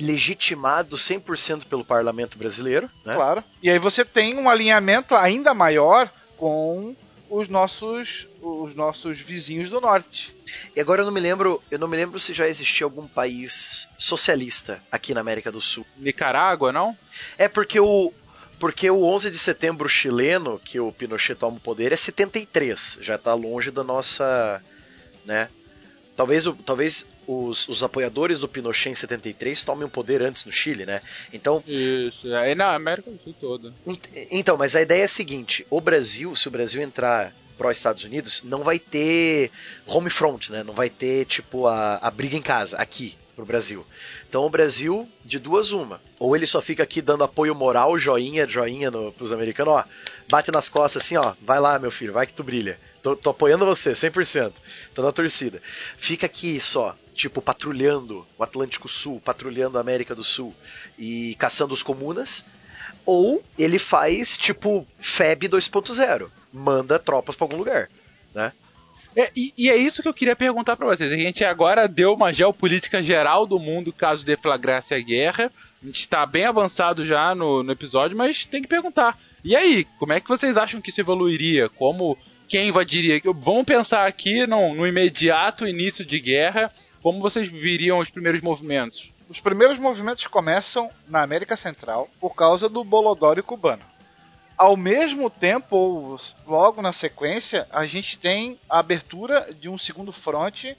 legitimado 0.00 0.96
100% 0.96 1.64
pelo 1.66 1.84
parlamento 1.84 2.38
brasileiro, 2.38 2.90
né? 3.04 3.14
Claro. 3.14 3.44
E 3.62 3.70
aí 3.70 3.78
você 3.78 4.04
tem 4.04 4.36
um 4.38 4.48
alinhamento 4.48 5.14
ainda 5.14 5.54
maior 5.54 6.10
com 6.36 6.96
os 7.28 7.48
nossos 7.48 8.26
os 8.42 8.74
nossos 8.74 9.20
vizinhos 9.20 9.70
do 9.70 9.80
norte. 9.80 10.34
E 10.74 10.80
agora 10.80 11.02
eu 11.02 11.06
não 11.06 11.12
me 11.12 11.20
lembro, 11.20 11.62
eu 11.70 11.78
não 11.78 11.86
me 11.86 11.96
lembro 11.96 12.18
se 12.18 12.34
já 12.34 12.48
existia 12.48 12.84
algum 12.84 13.06
país 13.06 13.86
socialista 13.96 14.82
aqui 14.90 15.14
na 15.14 15.20
América 15.20 15.52
do 15.52 15.60
Sul. 15.60 15.86
Nicarágua, 15.96 16.72
não? 16.72 16.96
É 17.38 17.48
porque 17.48 17.78
o 17.78 18.12
porque 18.58 18.90
o 18.90 19.04
11 19.04 19.30
de 19.30 19.38
setembro 19.38 19.88
chileno, 19.88 20.60
que 20.62 20.78
o 20.78 20.92
Pinochet 20.92 21.34
toma 21.34 21.56
o 21.56 21.60
poder, 21.60 21.92
é 21.92 21.96
73, 21.96 22.98
já 23.00 23.14
está 23.14 23.32
longe 23.32 23.70
da 23.70 23.82
nossa, 23.82 24.62
né? 25.24 25.48
Talvez, 26.20 26.44
talvez 26.66 27.08
os, 27.26 27.66
os, 27.66 27.82
apoiadores 27.82 28.40
do 28.40 28.46
Pinochet 28.46 28.90
em 28.90 28.94
73 28.94 29.64
tomem 29.64 29.86
o 29.86 29.88
poder 29.88 30.20
antes 30.20 30.44
no 30.44 30.52
Chile, 30.52 30.84
né? 30.84 31.00
Então. 31.32 31.64
Isso, 31.66 32.30
aí 32.34 32.54
na 32.54 32.74
América 32.74 33.10
do 33.10 33.18
Sul 33.24 33.34
toda. 33.40 33.72
Então, 34.30 34.58
mas 34.58 34.76
a 34.76 34.82
ideia 34.82 35.00
é 35.00 35.04
a 35.06 35.08
seguinte: 35.08 35.66
o 35.70 35.80
Brasil, 35.80 36.36
se 36.36 36.46
o 36.46 36.50
Brasil 36.50 36.82
entrar 36.82 37.34
pró-Estados 37.56 38.04
Unidos, 38.04 38.42
não 38.44 38.62
vai 38.62 38.78
ter 38.78 39.50
home 39.86 40.10
front, 40.10 40.50
né? 40.50 40.62
Não 40.62 40.74
vai 40.74 40.90
ter, 40.90 41.24
tipo, 41.24 41.66
a, 41.66 41.96
a 41.96 42.10
briga 42.10 42.36
em 42.36 42.42
casa, 42.42 42.76
aqui, 42.76 43.16
pro 43.34 43.46
Brasil. 43.46 43.86
Então 44.28 44.44
o 44.44 44.50
Brasil, 44.50 45.08
de 45.24 45.38
duas 45.38 45.72
uma. 45.72 46.02
Ou 46.18 46.36
ele 46.36 46.46
só 46.46 46.60
fica 46.60 46.82
aqui 46.82 47.00
dando 47.00 47.24
apoio 47.24 47.54
moral, 47.54 47.96
joinha, 47.96 48.46
joinha 48.46 48.90
no, 48.90 49.10
pros 49.10 49.32
americanos, 49.32 49.72
ó. 49.72 49.84
Bate 50.30 50.52
nas 50.52 50.68
costas 50.68 51.02
assim, 51.02 51.16
ó. 51.16 51.32
Vai 51.40 51.58
lá, 51.58 51.78
meu 51.78 51.90
filho, 51.90 52.12
vai 52.12 52.26
que 52.26 52.34
tu 52.34 52.44
brilha 52.44 52.78
Tô, 53.02 53.16
tô 53.16 53.30
apoiando 53.30 53.64
você, 53.64 53.92
100%. 53.92 54.52
Tô 54.94 55.02
na 55.02 55.12
torcida. 55.12 55.62
Fica 55.96 56.26
aqui 56.26 56.60
só, 56.60 56.96
tipo, 57.14 57.40
patrulhando 57.40 58.26
o 58.36 58.42
Atlântico 58.42 58.88
Sul, 58.88 59.20
patrulhando 59.20 59.78
a 59.78 59.80
América 59.80 60.14
do 60.14 60.22
Sul 60.22 60.54
e 60.98 61.34
caçando 61.38 61.72
os 61.72 61.82
comunas. 61.82 62.44
Ou 63.06 63.42
ele 63.58 63.78
faz, 63.78 64.36
tipo, 64.36 64.86
FEB 64.98 65.48
2.0. 65.48 66.30
Manda 66.52 66.98
tropas 66.98 67.34
para 67.34 67.44
algum 67.44 67.56
lugar, 67.56 67.88
né? 68.34 68.52
É, 69.16 69.30
e, 69.34 69.52
e, 69.58 69.68
é 69.68 69.76
isso 69.76 70.02
que 70.02 70.08
eu 70.08 70.14
queria 70.14 70.36
perguntar 70.36 70.76
para 70.76 70.86
vocês. 70.86 71.10
A 71.10 71.16
gente 71.16 71.44
agora 71.44 71.88
deu 71.88 72.14
uma 72.14 72.32
geopolítica 72.32 73.02
geral 73.02 73.44
do 73.44 73.58
mundo 73.58 73.92
caso 73.92 74.24
deflagrasse 74.24 74.94
a 74.94 75.00
guerra. 75.00 75.50
A 75.82 75.86
gente 75.86 76.00
está 76.00 76.24
bem 76.24 76.44
avançado 76.44 77.04
já 77.04 77.34
no, 77.34 77.62
no, 77.62 77.72
episódio, 77.72 78.16
mas 78.16 78.44
tem 78.44 78.62
que 78.62 78.68
perguntar. 78.68 79.18
E 79.42 79.56
aí, 79.56 79.84
como 79.98 80.12
é 80.12 80.20
que 80.20 80.28
vocês 80.28 80.56
acham 80.56 80.80
que 80.80 80.90
isso 80.90 81.00
evoluiria? 81.00 81.68
Como 81.68 82.16
quem 82.50 82.68
invadiria? 82.68 83.20
Vamos 83.24 83.64
pensar 83.64 84.06
aqui 84.06 84.46
no, 84.46 84.74
no 84.74 84.86
imediato 84.86 85.66
início 85.66 86.04
de 86.04 86.20
guerra. 86.20 86.70
Como 87.02 87.20
vocês 87.20 87.48
viriam 87.48 87.98
os 87.98 88.10
primeiros 88.10 88.42
movimentos? 88.42 89.10
Os 89.28 89.40
primeiros 89.40 89.78
movimentos 89.78 90.26
começam 90.26 90.90
na 91.08 91.22
América 91.22 91.56
Central 91.56 92.10
por 92.20 92.34
causa 92.34 92.68
do 92.68 92.84
Bolodório 92.84 93.42
cubano 93.42 93.82
ao 94.60 94.76
mesmo 94.76 95.30
tempo, 95.30 96.20
logo 96.46 96.82
na 96.82 96.92
sequência, 96.92 97.66
a 97.70 97.86
gente 97.86 98.18
tem 98.18 98.60
a 98.68 98.78
abertura 98.78 99.54
de 99.58 99.70
um 99.70 99.78
segundo 99.78 100.12
fronte 100.12 100.76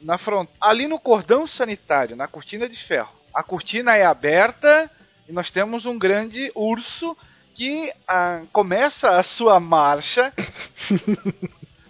na 0.00 0.16
front... 0.16 0.48
ali 0.60 0.86
no 0.86 0.96
cordão 0.96 1.44
sanitário, 1.44 2.14
na 2.14 2.28
cortina 2.28 2.68
de 2.68 2.76
ferro. 2.76 3.12
A 3.34 3.42
cortina 3.42 3.96
é 3.96 4.04
aberta 4.04 4.88
e 5.28 5.32
nós 5.32 5.50
temos 5.50 5.86
um 5.86 5.98
grande 5.98 6.52
urso 6.54 7.16
que 7.56 7.90
ah, 8.06 8.42
começa 8.52 9.16
a 9.16 9.22
sua 9.22 9.58
marcha. 9.58 10.32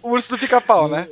o 0.01 0.11
urso 0.11 0.29
do 0.29 0.39
pica-pau, 0.39 0.87
né? 0.87 1.09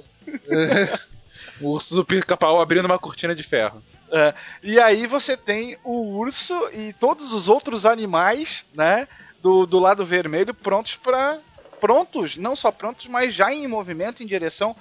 o 1.59 1.71
urso 1.71 1.93
do 1.93 2.05
pica-pau 2.05 2.61
abrindo 2.61 2.85
uma 2.85 2.97
cortina 2.97 3.35
de 3.35 3.43
ferro. 3.43 3.83
É, 4.09 4.33
e 4.63 4.79
aí 4.79 5.05
você 5.07 5.35
tem 5.35 5.77
o 5.83 6.17
urso 6.17 6.53
e 6.71 6.93
todos 6.93 7.33
os 7.33 7.49
outros 7.49 7.85
animais, 7.85 8.65
né? 8.73 9.07
do, 9.41 9.65
do 9.65 9.77
lado 9.77 10.05
vermelho 10.05 10.53
prontos 10.53 10.95
para 10.95 11.37
prontos, 11.81 12.37
não 12.37 12.55
só 12.55 12.71
prontos, 12.71 13.07
mas 13.07 13.33
já 13.33 13.53
em 13.53 13.67
movimento 13.67 14.23
em 14.23 14.25
direção 14.25 14.75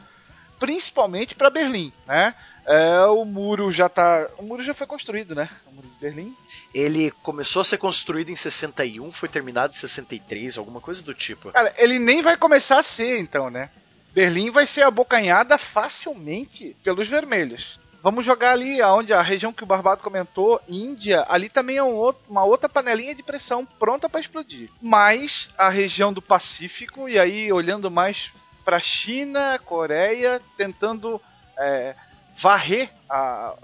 principalmente 0.59 1.35
para 1.35 1.51
Berlim, 1.51 1.93
né? 2.07 2.35
É, 2.67 3.05
o 3.07 3.25
muro 3.25 3.71
já 3.71 3.89
tá, 3.89 4.31
o 4.39 4.43
muro 4.43 4.63
já 4.63 4.73
foi 4.73 4.87
construído, 4.87 5.35
né? 5.35 5.49
O 5.67 5.73
muro 5.73 5.89
de 5.89 6.01
Berlim. 6.01 6.35
Ele 6.73 7.11
começou 7.23 7.61
a 7.61 7.65
ser 7.65 7.77
construído 7.77 8.31
em 8.31 8.37
61, 8.37 9.13
foi 9.13 9.29
terminado 9.29 9.75
em 9.75 9.77
63, 9.77 10.57
alguma 10.57 10.81
coisa 10.81 11.03
do 11.03 11.13
tipo. 11.13 11.53
Cara, 11.53 11.75
ele 11.77 11.99
nem 11.99 12.23
vai 12.23 12.37
começar 12.37 12.79
a 12.79 12.83
ser, 12.83 13.19
então, 13.19 13.51
né? 13.51 13.71
Berlim 14.13 14.51
vai 14.51 14.67
ser 14.67 14.83
abocanhada 14.83 15.59
facilmente 15.59 16.77
pelos 16.83 17.09
vermelhos. 17.09 17.79
Vamos 18.05 18.27
jogar 18.27 18.53
ali 18.53 18.83
aonde 18.83 19.15
a 19.15 19.23
região 19.23 19.51
que 19.51 19.63
o 19.63 19.67
Barbado 19.67 20.03
comentou, 20.03 20.61
Índia, 20.69 21.25
ali 21.27 21.49
também 21.49 21.79
é 21.79 21.83
um 21.83 21.95
outro, 21.95 22.23
uma 22.29 22.45
outra 22.45 22.69
panelinha 22.69 23.15
de 23.15 23.23
pressão 23.23 23.65
pronta 23.65 24.11
para 24.11 24.21
explodir. 24.21 24.69
Mas 24.81 25.49
a 25.57 25.71
região 25.71 26.13
do 26.13 26.21
Pacífico, 26.21 27.09
e 27.09 27.19
aí 27.19 27.51
olhando 27.51 27.91
mais 27.91 28.31
para 28.65 28.81
China, 28.81 29.59
Coreia, 29.65 30.41
tentando 30.57 31.21
é, 31.59 31.95
varrer 32.37 32.91
a, 33.09 33.55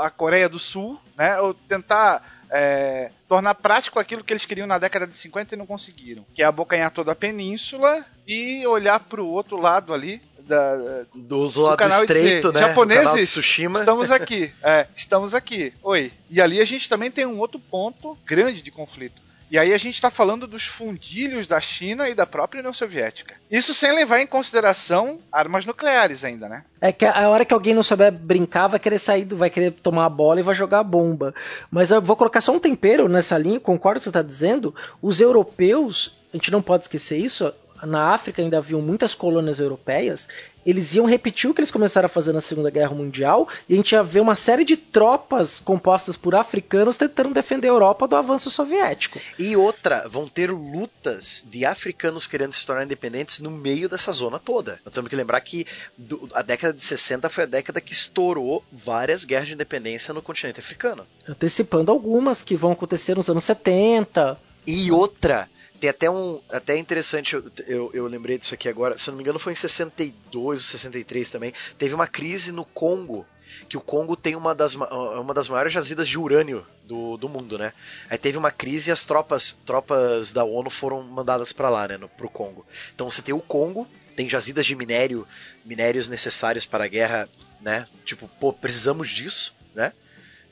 a 0.00 0.10
Coreia 0.10 0.48
do 0.48 0.58
Sul, 0.58 1.00
né? 1.16 1.40
Ou 1.40 1.54
tentar 1.54 2.22
é, 2.50 3.10
tornar 3.28 3.54
prático 3.54 3.98
aquilo 3.98 4.24
que 4.24 4.32
eles 4.32 4.44
queriam 4.44 4.66
na 4.66 4.78
década 4.78 5.06
de 5.06 5.16
50 5.16 5.54
e 5.54 5.58
não 5.58 5.66
conseguiram, 5.66 6.24
que 6.34 6.42
é 6.42 6.44
abocanhar 6.44 6.90
toda 6.90 7.12
a 7.12 7.16
península 7.16 8.04
e 8.26 8.66
olhar 8.66 9.00
para 9.00 9.22
o 9.22 9.28
outro 9.28 9.56
lado 9.56 9.94
ali, 9.94 10.20
da, 10.40 11.04
do, 11.14 11.48
do 11.48 11.62
lado 11.62 11.78
canal 11.78 12.02
estreito, 12.02 12.48
dizer, 12.48 12.60
né? 12.60 12.68
Japoneses, 12.68 13.36
estamos 13.36 14.10
aqui. 14.10 14.52
É, 14.62 14.86
estamos 14.96 15.34
aqui. 15.34 15.72
Oi. 15.82 16.12
E 16.28 16.40
ali 16.40 16.60
a 16.60 16.64
gente 16.64 16.88
também 16.88 17.10
tem 17.10 17.24
um 17.24 17.38
outro 17.38 17.60
ponto 17.60 18.18
grande 18.26 18.60
de 18.60 18.70
conflito. 18.70 19.22
E 19.50 19.58
aí 19.58 19.74
a 19.74 19.78
gente 19.78 19.96
está 19.96 20.10
falando 20.12 20.46
dos 20.46 20.64
fundilhos 20.64 21.46
da 21.46 21.60
China 21.60 22.08
e 22.08 22.14
da 22.14 22.24
própria 22.24 22.60
União 22.60 22.72
Soviética. 22.72 23.34
Isso 23.50 23.74
sem 23.74 23.92
levar 23.92 24.20
em 24.20 24.26
consideração 24.26 25.18
armas 25.32 25.66
nucleares 25.66 26.22
ainda, 26.22 26.48
né? 26.48 26.64
É 26.80 26.92
que 26.92 27.04
a 27.04 27.28
hora 27.28 27.44
que 27.44 27.52
alguém 27.52 27.74
não 27.74 27.82
souber 27.82 28.12
brincar, 28.12 28.68
vai 28.68 28.78
querer 28.78 29.00
sair, 29.00 29.24
vai 29.24 29.50
querer 29.50 29.72
tomar 29.72 30.06
a 30.06 30.10
bola 30.10 30.38
e 30.38 30.44
vai 30.44 30.54
jogar 30.54 30.78
a 30.78 30.84
bomba. 30.84 31.34
Mas 31.68 31.90
eu 31.90 32.00
vou 32.00 32.14
colocar 32.14 32.40
só 32.40 32.52
um 32.52 32.60
tempero 32.60 33.08
nessa 33.08 33.36
linha, 33.36 33.58
concordo 33.58 33.98
com 33.98 33.98
o 33.98 34.00
que 34.00 34.04
você 34.04 34.08
está 34.10 34.22
dizendo. 34.22 34.72
Os 35.02 35.20
europeus, 35.20 36.16
a 36.32 36.36
gente 36.36 36.52
não 36.52 36.62
pode 36.62 36.84
esquecer 36.84 37.18
isso, 37.18 37.52
na 37.86 38.14
África 38.14 38.42
ainda 38.42 38.58
haviam 38.58 38.80
muitas 38.80 39.14
colônias 39.14 39.60
europeias, 39.60 40.28
eles 40.64 40.94
iam 40.94 41.06
repetir 41.06 41.48
o 41.48 41.54
que 41.54 41.60
eles 41.60 41.70
começaram 41.70 42.06
a 42.06 42.08
fazer 42.08 42.32
na 42.32 42.40
Segunda 42.40 42.70
Guerra 42.70 42.94
Mundial 42.94 43.48
e 43.68 43.74
a 43.74 43.76
gente 43.76 43.92
ia 43.92 44.02
ver 44.02 44.20
uma 44.20 44.36
série 44.36 44.64
de 44.64 44.76
tropas 44.76 45.58
compostas 45.58 46.16
por 46.16 46.34
africanos 46.34 46.96
tentando 46.96 47.32
defender 47.32 47.68
a 47.68 47.70
Europa 47.70 48.06
do 48.06 48.16
avanço 48.16 48.50
soviético. 48.50 49.20
E 49.38 49.56
outra, 49.56 50.06
vão 50.08 50.28
ter 50.28 50.50
lutas 50.50 51.44
de 51.48 51.64
africanos 51.64 52.26
querendo 52.26 52.52
se 52.52 52.66
tornar 52.66 52.84
independentes 52.84 53.40
no 53.40 53.50
meio 53.50 53.88
dessa 53.88 54.12
zona 54.12 54.38
toda. 54.38 54.80
Nós 54.84 54.94
temos 54.94 55.08
que 55.08 55.16
lembrar 55.16 55.40
que 55.40 55.66
do, 55.96 56.28
a 56.34 56.42
década 56.42 56.74
de 56.74 56.84
60 56.84 57.28
foi 57.28 57.44
a 57.44 57.46
década 57.46 57.80
que 57.80 57.92
estourou 57.92 58.62
várias 58.72 59.24
guerras 59.24 59.48
de 59.48 59.54
independência 59.54 60.12
no 60.12 60.22
continente 60.22 60.60
africano. 60.60 61.06
Antecipando 61.26 61.90
algumas 61.90 62.42
que 62.42 62.56
vão 62.56 62.72
acontecer 62.72 63.16
nos 63.16 63.28
anos 63.30 63.44
70. 63.44 64.38
E 64.66 64.92
outra, 64.92 65.48
tem 65.80 65.90
até 65.90 66.10
um. 66.10 66.40
Até 66.50 66.76
interessante, 66.76 67.34
eu, 67.66 67.90
eu, 67.94 68.06
lembrei 68.06 68.38
disso 68.38 68.54
aqui 68.54 68.68
agora. 68.68 68.98
Se 68.98 69.08
eu 69.08 69.12
não 69.12 69.16
me 69.16 69.22
engano, 69.22 69.38
foi 69.38 69.54
em 69.54 69.56
62 69.56 70.36
ou 70.36 70.58
63 70.58 71.30
também. 71.30 71.54
Teve 71.78 71.94
uma 71.94 72.06
crise 72.06 72.52
no 72.52 72.64
Congo. 72.64 73.26
Que 73.68 73.76
o 73.76 73.80
Congo 73.80 74.14
tem 74.14 74.36
uma 74.36 74.54
das, 74.54 74.74
uma 74.74 75.34
das 75.34 75.48
maiores 75.48 75.72
jazidas 75.72 76.08
de 76.08 76.16
urânio 76.16 76.64
do, 76.84 77.16
do 77.16 77.28
mundo, 77.28 77.58
né? 77.58 77.72
Aí 78.08 78.16
teve 78.16 78.38
uma 78.38 78.52
crise 78.52 78.90
e 78.90 78.92
as 78.92 79.04
tropas, 79.04 79.56
tropas 79.66 80.32
da 80.32 80.44
ONU 80.44 80.70
foram 80.70 81.02
mandadas 81.02 81.52
para 81.52 81.68
lá, 81.68 81.88
né? 81.88 81.96
No, 81.96 82.08
pro 82.08 82.30
Congo. 82.30 82.64
Então 82.94 83.10
você 83.10 83.22
tem 83.22 83.34
o 83.34 83.40
Congo, 83.40 83.88
tem 84.14 84.28
jazidas 84.28 84.66
de 84.66 84.76
minério, 84.76 85.26
minérios 85.64 86.08
necessários 86.08 86.64
para 86.64 86.84
a 86.84 86.88
guerra, 86.88 87.28
né? 87.60 87.88
Tipo, 88.04 88.28
pô, 88.28 88.52
precisamos 88.52 89.08
disso, 89.08 89.52
né? 89.74 89.92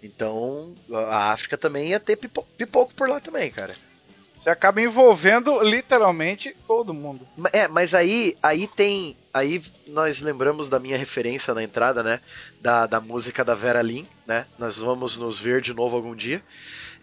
Então 0.02 0.74
a 0.92 1.30
África 1.32 1.56
também 1.56 1.90
ia 1.90 2.00
ter 2.00 2.16
pipoco 2.16 2.94
por 2.94 3.08
lá 3.08 3.20
também, 3.20 3.50
cara. 3.50 3.76
Você 4.40 4.51
acaba 4.51 4.81
envolvendo 4.81 5.61
literalmente 5.62 6.55
todo 6.66 6.94
mundo. 6.94 7.27
É, 7.53 7.66
mas 7.66 7.94
aí, 7.94 8.37
aí 8.42 8.66
tem. 8.66 9.16
Aí 9.35 9.62
nós 9.87 10.20
lembramos 10.20 10.68
da 10.68 10.79
minha 10.79 10.96
referência 10.96 11.53
na 11.55 11.62
entrada, 11.62 12.03
né? 12.03 12.20
Da, 12.61 12.87
da 12.87 13.01
música 13.01 13.44
da 13.44 13.55
Vera 13.55 13.83
Lynn, 13.83 14.05
né? 14.27 14.46
Nós 14.59 14.79
vamos 14.79 15.18
nos 15.18 15.38
ver 15.38 15.61
de 15.61 15.74
novo 15.74 15.96
algum 15.96 16.14
dia 16.14 16.42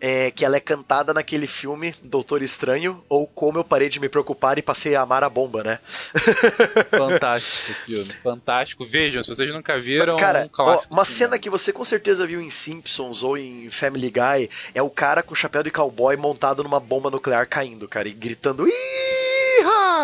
é, 0.02 0.32
que 0.32 0.44
ela 0.44 0.58
é 0.58 0.60
cantada 0.60 1.14
naquele 1.14 1.48
filme 1.48 1.96
Doutor 2.04 2.42
Estranho, 2.42 3.04
ou 3.08 3.26
Como 3.26 3.58
Eu 3.58 3.64
Parei 3.64 3.90
de 3.90 4.00
Me 4.00 4.10
Preocupar 4.10 4.58
e 4.58 4.62
Passei 4.62 4.96
a 4.96 5.02
Amar 5.02 5.24
a 5.24 5.30
Bomba, 5.30 5.64
né? 5.64 5.80
Fantástico 6.92 7.86
filme, 7.86 8.12
fantástico. 8.24 8.86
Vejam, 8.86 9.24
se 9.24 9.30
vocês 9.30 9.52
nunca 9.52 9.80
viram, 9.80 10.18
cara, 10.18 10.50
um 10.58 10.62
ó, 10.62 10.82
uma 10.90 11.06
cena 11.06 11.38
que 11.38 11.50
você 11.50 11.72
com 11.72 11.86
certeza 11.86 12.26
viu 12.26 12.42
em 12.42 12.50
Simpsons 12.50 13.24
ou 13.24 13.38
em 13.38 13.70
Family 13.70 14.10
Guy 14.10 14.50
é 14.74 14.82
o 14.82 14.90
cara 14.90 15.24
com 15.24 15.34
o 15.34 15.36
chapéu 15.36 15.64
de 15.64 15.72
cowboy 15.72 16.16
montado 16.18 16.64
numa 16.64 16.80
bomba 16.80 17.10
nuclear 17.10 17.48
caindo, 17.48 17.88
cara, 17.88 18.08
e 18.08 18.14
gritando 18.14 18.68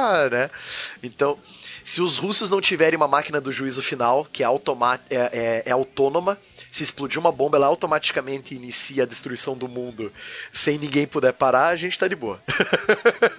Né? 0.32 0.50
Então, 1.04 1.38
se 1.84 2.02
os 2.02 2.18
russos 2.18 2.50
não 2.50 2.62
tiverem 2.62 2.98
uma 2.98 3.08
máquina 3.08 3.42
do 3.42 3.52
juízo 3.52 3.82
final, 3.82 4.26
que 4.26 4.44
é, 4.44 4.48
é, 4.48 5.16
é, 5.16 5.64
é 5.66 5.72
autônoma, 5.72 6.38
se 6.72 6.84
explodir 6.84 7.20
uma 7.20 7.32
bomba, 7.32 7.58
ela 7.58 7.68
automaticamente 7.68 8.56
inicia 8.56 9.04
a 9.04 9.06
destruição 9.06 9.58
do 9.58 9.68
mundo 9.68 10.12
sem 10.54 10.78
ninguém 10.78 11.06
puder 11.06 11.34
parar, 11.34 11.68
a 11.68 11.76
gente 11.76 12.00
tá 12.00 12.08
de 12.08 12.16
boa. 12.16 12.42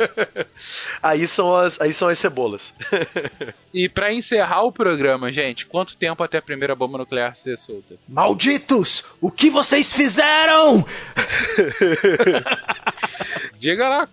aí, 1.03 1.27
são 1.27 1.57
as, 1.57 1.81
aí 1.81 1.95
são 1.95 2.09
as 2.09 2.19
cebolas. 2.19 2.75
e 3.73 3.89
para 3.89 4.13
encerrar 4.13 4.63
o 4.65 4.73
programa, 4.73 5.33
gente, 5.33 5.65
quanto 5.65 5.97
tempo 5.97 6.23
até 6.23 6.39
a 6.39 6.43
primeira 6.43 6.75
bomba 6.75 6.99
nuclear 6.99 7.35
ser 7.37 7.57
solta? 7.57 7.95
Malditos! 8.07 9.05
O 9.21 9.31
que 9.31 9.49
vocês 9.49 9.93
fizeram? 9.93 10.85
Diga 13.63 13.89
lá, 13.89 14.09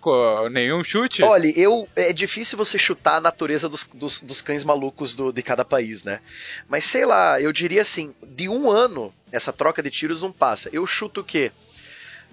nenhum 0.48 0.84
chute? 0.84 1.24
Olha, 1.24 1.52
eu 1.58 1.88
é 1.96 2.12
difícil 2.12 2.56
você 2.56 2.78
chutar 2.78 3.16
a 3.16 3.20
natureza 3.20 3.68
dos, 3.68 3.82
dos, 3.92 4.20
dos 4.20 4.40
cães 4.40 4.62
malucos 4.62 5.12
do, 5.12 5.32
de 5.32 5.42
cada 5.42 5.64
país, 5.64 6.04
né? 6.04 6.20
Mas 6.68 6.84
sei 6.84 7.04
lá, 7.04 7.40
eu 7.40 7.52
diria 7.52 7.82
assim, 7.82 8.14
de 8.22 8.48
um 8.48 8.70
ano 8.70 9.12
essa 9.32 9.52
troca 9.52 9.82
de 9.82 9.90
tiros 9.90 10.22
não 10.22 10.30
passa. 10.30 10.70
Eu 10.72 10.86
chuto 10.86 11.22
o 11.22 11.24
quê? 11.24 11.50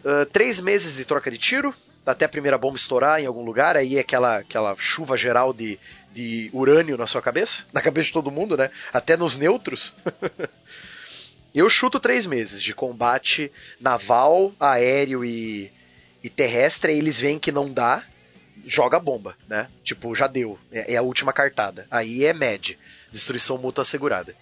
Uh, 0.05 0.27
três 0.27 0.61
meses 0.61 0.95
de 0.95 1.05
troca 1.05 1.31
de 1.31 1.39
tiro, 1.39 1.73
até 2.05 2.25
a 2.25 2.29
primeira 2.29 2.55
bomba 2.55 2.77
estourar 2.77 3.19
em 3.19 3.25
algum 3.25 3.43
lugar, 3.43 3.75
aí 3.75 3.97
é 3.97 4.01
aquela, 4.01 4.37
aquela 4.37 4.75
chuva 4.77 5.17
geral 5.17 5.51
de, 5.51 5.79
de 6.13 6.51
urânio 6.53 6.97
na 6.97 7.07
sua 7.07 7.23
cabeça, 7.23 7.65
na 7.73 7.81
cabeça 7.81 8.09
de 8.09 8.13
todo 8.13 8.29
mundo, 8.29 8.55
né? 8.55 8.69
Até 8.93 9.17
nos 9.17 9.35
neutros. 9.35 9.95
Eu 11.51 11.67
chuto 11.67 11.99
três 11.99 12.27
meses 12.27 12.61
de 12.61 12.75
combate 12.75 13.51
naval, 13.81 14.53
aéreo 14.59 15.25
e, 15.25 15.71
e 16.23 16.29
terrestre. 16.29 16.97
Eles 16.97 17.19
veem 17.19 17.39
que 17.39 17.51
não 17.51 17.71
dá, 17.71 18.03
joga 18.65 18.97
a 18.97 18.99
bomba, 18.99 19.35
né? 19.47 19.67
Tipo, 19.83 20.13
já 20.15 20.27
deu. 20.27 20.57
É, 20.71 20.93
é 20.93 20.97
a 20.97 21.01
última 21.01 21.33
cartada. 21.33 21.87
Aí 21.89 22.25
é 22.25 22.33
MED. 22.33 22.77
Destruição 23.11 23.57
mútua 23.57 23.83
assegurada. 23.83 24.35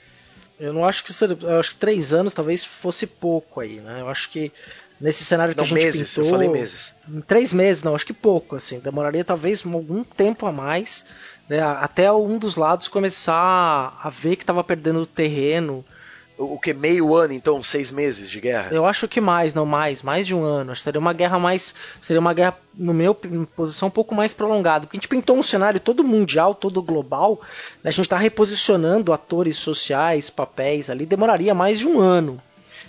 Eu 0.59 0.73
não 0.73 0.85
acho 0.85 1.03
que 1.03 1.11
eu 1.43 1.59
acho 1.59 1.71
que 1.71 1.75
três 1.75 2.13
anos 2.13 2.33
talvez 2.33 2.63
fosse 2.63 3.05
pouco 3.05 3.59
aí, 3.59 3.81
né? 3.81 4.01
Eu 4.01 4.09
acho 4.09 4.29
que 4.29 4.51
nesse 4.99 5.25
cenário 5.25 5.53
que 5.53 5.57
não, 5.57 5.65
a 5.65 5.67
gente 5.67 5.83
meses, 5.83 6.09
pintou, 6.09 6.23
eu 6.23 6.29
falei 6.29 6.49
meses. 6.49 6.95
Em 7.07 7.21
três 7.21 7.51
meses, 7.51 7.83
não, 7.83 7.93
acho 7.93 8.05
que 8.05 8.13
pouco, 8.13 8.55
assim. 8.55 8.79
Demoraria 8.79 9.23
talvez 9.23 9.65
algum 9.65 10.03
tempo 10.03 10.45
a 10.45 10.51
mais, 10.51 11.05
né? 11.49 11.59
Até 11.61 12.11
um 12.11 12.37
dos 12.37 12.55
lados 12.55 12.87
começar 12.87 13.99
a 14.01 14.09
ver 14.09 14.37
que 14.37 14.43
estava 14.43 14.63
perdendo 14.63 15.05
terreno 15.05 15.83
o 16.37 16.59
que 16.59 16.73
meio 16.73 17.15
ano, 17.15 17.33
então, 17.33 17.63
seis 17.63 17.91
meses 17.91 18.29
de 18.29 18.41
guerra? 18.41 18.69
Eu 18.71 18.85
acho 18.85 19.07
que 19.07 19.21
mais, 19.21 19.53
não 19.53 19.65
mais, 19.65 20.03
mais 20.03 20.27
de 20.27 20.35
um 20.35 20.43
ano. 20.43 20.71
Acho 20.71 20.81
que 20.81 20.83
seria 20.83 20.99
uma 20.99 21.13
guerra 21.13 21.39
mais, 21.39 21.73
seria 22.01 22.19
uma 22.19 22.33
guerra 22.33 22.57
no 22.73 22.93
meu 22.93 23.15
posição 23.15 23.87
um 23.87 23.91
pouco 23.91 24.13
mais 24.13 24.33
prolongada, 24.33 24.85
porque 24.85 24.97
a 24.97 24.99
gente 24.99 25.07
pintou 25.07 25.37
um 25.37 25.43
cenário 25.43 25.79
todo 25.79 26.03
mundial, 26.03 26.53
todo 26.53 26.81
global. 26.81 27.39
Né? 27.83 27.89
A 27.89 27.91
gente 27.91 28.05
está 28.05 28.17
reposicionando 28.17 29.13
atores 29.13 29.57
sociais, 29.57 30.29
papéis 30.29 30.89
ali, 30.89 31.05
demoraria 31.05 31.53
mais 31.53 31.79
de 31.79 31.87
um 31.87 31.99
ano. 31.99 32.41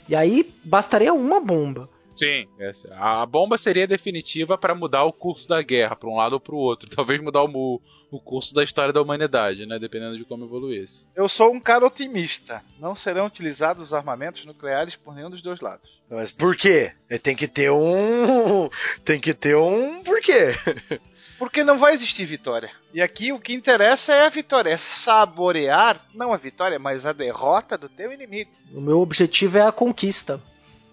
E 0.08 0.14
aí 0.14 0.54
bastaria 0.64 1.12
uma 1.12 1.40
bomba. 1.40 1.88
Sim, 2.16 2.48
a 2.92 3.26
bomba 3.26 3.58
seria 3.58 3.86
definitiva 3.86 4.56
para 4.56 4.74
mudar 4.74 5.04
o 5.04 5.12
curso 5.12 5.46
da 5.48 5.60
guerra 5.60 5.94
para 5.94 6.08
um 6.08 6.16
lado 6.16 6.32
ou 6.34 6.40
para 6.40 6.54
o 6.54 6.58
outro. 6.58 6.88
Talvez 6.94 7.20
mudar 7.20 7.44
o, 7.44 7.80
o 8.10 8.20
curso 8.20 8.54
da 8.54 8.64
história 8.64 8.92
da 8.92 9.02
humanidade, 9.02 9.66
né? 9.66 9.78
Dependendo 9.78 10.16
de 10.16 10.24
como 10.24 10.46
evoluísse. 10.46 11.06
Eu 11.14 11.28
sou 11.28 11.52
um 11.52 11.60
cara 11.60 11.86
otimista. 11.86 12.62
Não 12.80 12.96
serão 12.96 13.26
utilizados 13.26 13.92
armamentos 13.92 14.44
nucleares 14.44 14.96
por 14.96 15.14
nenhum 15.14 15.30
dos 15.30 15.42
dois 15.42 15.60
lados. 15.60 16.00
Mas 16.08 16.32
por 16.32 16.56
quê? 16.56 16.92
Tem 17.22 17.36
que 17.36 17.46
ter 17.46 17.70
um. 17.70 18.70
Tem 19.04 19.20
que 19.20 19.34
ter 19.34 19.56
um. 19.56 20.02
Por 20.02 20.20
quê? 20.20 20.54
Porque 21.38 21.62
não 21.62 21.78
vai 21.78 21.92
existir 21.92 22.24
vitória. 22.24 22.70
E 22.94 23.02
aqui 23.02 23.30
o 23.30 23.38
que 23.38 23.52
interessa 23.52 24.14
é 24.14 24.24
a 24.24 24.30
vitória, 24.30 24.70
é 24.70 24.76
saborear, 24.76 26.00
não 26.14 26.32
a 26.32 26.36
vitória, 26.38 26.78
mas 26.78 27.04
a 27.04 27.12
derrota 27.12 27.76
do 27.76 27.90
teu 27.90 28.10
inimigo. 28.10 28.50
O 28.72 28.80
meu 28.80 29.00
objetivo 29.00 29.58
é 29.58 29.66
a 29.66 29.72
conquista. 29.72 30.40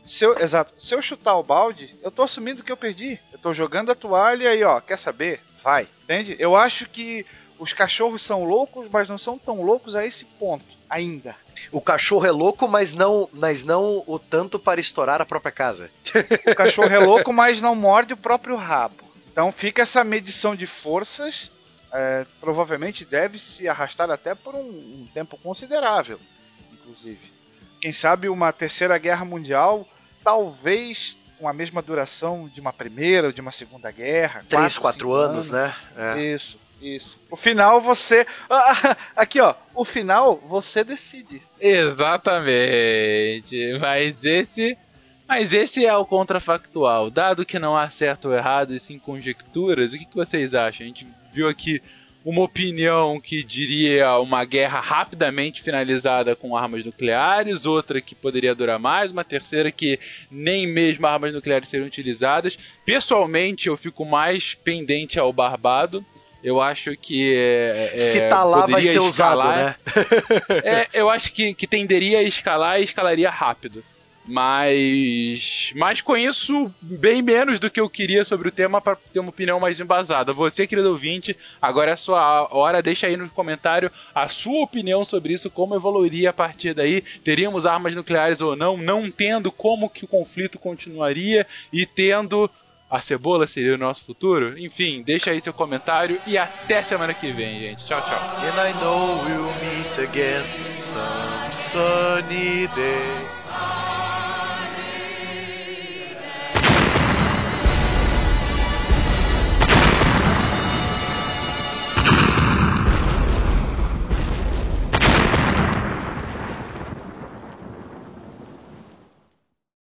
Se 0.05 0.25
eu, 0.25 0.37
exato. 0.39 0.73
Se 0.77 0.93
eu 0.93 1.01
chutar 1.01 1.37
o 1.37 1.43
balde, 1.43 1.95
eu 2.01 2.11
tô 2.11 2.23
assumindo 2.23 2.63
que 2.63 2.71
eu 2.71 2.77
perdi. 2.77 3.19
Eu 3.31 3.39
tô 3.39 3.53
jogando 3.53 3.91
a 3.91 3.95
toalha 3.95 4.53
e, 4.53 4.63
ó, 4.63 4.79
quer 4.81 4.99
saber? 4.99 5.41
Vai. 5.63 5.87
Entende? 6.03 6.35
Eu 6.39 6.55
acho 6.55 6.89
que 6.89 7.25
os 7.57 7.71
cachorros 7.71 8.21
são 8.21 8.43
loucos, 8.43 8.89
mas 8.91 9.07
não 9.07 9.17
são 9.17 9.37
tão 9.37 9.61
loucos 9.61 9.95
a 9.95 10.05
esse 10.05 10.25
ponto 10.25 10.65
ainda. 10.89 11.35
O 11.71 11.81
cachorro 11.81 12.25
é 12.25 12.31
louco, 12.31 12.67
mas 12.67 12.93
não, 12.93 13.29
mas 13.31 13.63
não 13.63 14.03
o 14.05 14.19
tanto 14.19 14.59
para 14.59 14.79
estourar 14.79 15.21
a 15.21 15.25
própria 15.25 15.51
casa. 15.51 15.89
o 16.45 16.55
cachorro 16.55 16.93
é 16.93 16.99
louco, 16.99 17.31
mas 17.31 17.61
não 17.61 17.75
morde 17.75 18.13
o 18.13 18.17
próprio 18.17 18.55
rabo. 18.55 19.03
Então 19.31 19.51
fica 19.51 19.81
essa 19.81 20.03
medição 20.03 20.55
de 20.55 20.67
forças. 20.67 21.51
É, 21.91 22.25
provavelmente 22.41 23.05
deve 23.05 23.37
se 23.37 23.67
arrastar 23.67 24.09
até 24.09 24.33
por 24.33 24.55
um, 24.55 24.59
um 24.59 25.09
tempo 25.13 25.37
considerável, 25.37 26.19
inclusive. 26.71 27.31
Quem 27.79 27.91
sabe 27.91 28.29
uma 28.29 28.51
terceira 28.51 28.97
guerra 28.97 29.23
mundial 29.23 29.87
talvez 30.23 31.17
com 31.39 31.47
a 31.47 31.53
mesma 31.53 31.81
duração 31.81 32.47
de 32.47 32.61
uma 32.61 32.71
primeira 32.71 33.27
ou 33.27 33.33
de 33.33 33.41
uma 33.41 33.51
segunda 33.51 33.91
guerra. 33.91 34.45
Três, 34.47 34.77
quatro, 34.77 35.09
quatro 35.09 35.13
anos, 35.13 35.51
anos, 35.51 35.51
né? 35.51 35.75
É. 35.97 36.33
Isso, 36.33 36.57
isso. 36.81 37.19
O 37.29 37.35
final 37.35 37.81
você. 37.81 38.25
Ah, 38.49 38.95
aqui, 39.15 39.41
ó. 39.41 39.55
O 39.75 39.83
final 39.83 40.37
você 40.47 40.83
decide. 40.83 41.41
Exatamente. 41.59 43.77
Mas 43.79 44.23
esse. 44.23 44.77
Mas 45.27 45.53
esse 45.53 45.85
é 45.85 45.95
o 45.95 46.05
contrafactual. 46.05 47.09
Dado 47.09 47.45
que 47.45 47.59
não 47.59 47.75
há 47.75 47.89
certo 47.89 48.29
ou 48.29 48.33
errado, 48.33 48.73
e 48.73 48.79
sim 48.79 48.99
conjecturas, 48.99 49.93
o 49.93 49.97
que, 49.97 50.05
que 50.05 50.15
vocês 50.15 50.53
acham? 50.53 50.85
A 50.85 50.87
gente 50.87 51.07
viu 51.33 51.47
aqui 51.47 51.81
uma 52.25 52.43
opinião 52.43 53.19
que 53.19 53.43
diria 53.43 54.17
uma 54.19 54.45
guerra 54.45 54.79
rapidamente 54.79 55.61
finalizada 55.61 56.35
com 56.35 56.55
armas 56.55 56.85
nucleares, 56.85 57.65
outra 57.65 57.99
que 57.99 58.15
poderia 58.15 58.55
durar 58.55 58.79
mais, 58.79 59.11
uma 59.11 59.23
terceira 59.23 59.71
que 59.71 59.99
nem 60.31 60.65
mesmo 60.65 61.05
armas 61.05 61.33
nucleares 61.33 61.67
seriam 61.67 61.87
utilizadas. 61.87 62.57
Pessoalmente, 62.85 63.67
eu 63.67 63.75
fico 63.75 64.05
mais 64.05 64.53
pendente 64.53 65.19
ao 65.19 65.33
Barbado. 65.33 66.05
Eu 66.43 66.59
acho 66.59 66.95
que. 66.97 67.33
É, 67.35 67.93
Se 67.97 68.29
tá 68.29 68.43
lá, 68.43 68.65
vai 68.65 68.83
ser 68.83 69.01
escalar. 69.01 69.07
usado, 69.07 69.65
né? 69.65 69.75
é, 70.63 70.87
eu 70.93 71.09
acho 71.09 71.31
que, 71.31 71.53
que 71.53 71.65
tenderia 71.65 72.19
a 72.19 72.23
escalar 72.23 72.79
e 72.79 72.83
escalaria 72.83 73.29
rápido. 73.29 73.83
Mas, 74.25 75.73
mas 75.75 76.01
isso, 76.19 76.73
bem 76.81 77.21
menos 77.21 77.59
do 77.59 77.69
que 77.69 77.79
eu 77.79 77.89
queria 77.89 78.23
sobre 78.23 78.47
o 78.47 78.51
tema 78.51 78.79
para 78.79 78.95
ter 78.95 79.19
uma 79.19 79.29
opinião 79.29 79.59
mais 79.59 79.79
embasada. 79.79 80.31
Você, 80.31 80.65
querido 80.65 80.89
ouvinte, 80.89 81.35
agora 81.61 81.91
é 81.91 81.93
a 81.93 81.97
sua 81.97 82.47
hora. 82.51 82.81
Deixa 82.81 83.07
aí 83.07 83.17
no 83.17 83.29
comentário 83.29 83.91
a 84.15 84.29
sua 84.29 84.63
opinião 84.63 85.03
sobre 85.03 85.33
isso, 85.33 85.49
como 85.49 85.75
evoluiria 85.75 86.29
a 86.29 86.33
partir 86.33 86.73
daí. 86.73 87.01
Teríamos 87.23 87.65
armas 87.65 87.93
nucleares 87.95 88.39
ou 88.39 88.55
não? 88.55 88.77
Não 88.77 89.11
tendo, 89.11 89.51
como 89.51 89.89
que 89.89 90.05
o 90.05 90.07
conflito 90.07 90.57
continuaria? 90.57 91.45
E 91.71 91.85
tendo, 91.85 92.49
a 92.89 93.01
cebola 93.01 93.45
seria 93.45 93.75
o 93.75 93.77
nosso 93.77 94.05
futuro? 94.05 94.57
Enfim, 94.57 95.01
deixa 95.01 95.31
aí 95.31 95.41
seu 95.41 95.51
comentário 95.53 96.17
e 96.25 96.37
até 96.37 96.81
semana 96.81 97.13
que 97.13 97.31
vem, 97.31 97.59
gente. 97.59 97.85
Tchau, 97.85 97.99
tchau. 98.01 98.19
And 98.37 98.69
I 98.69 98.73
know 98.79 99.21
we'll 99.25 99.53
meet 99.61 99.99
again 99.99 100.43
some 100.77 101.51
sunny 101.51 102.67
day. 102.73 104.02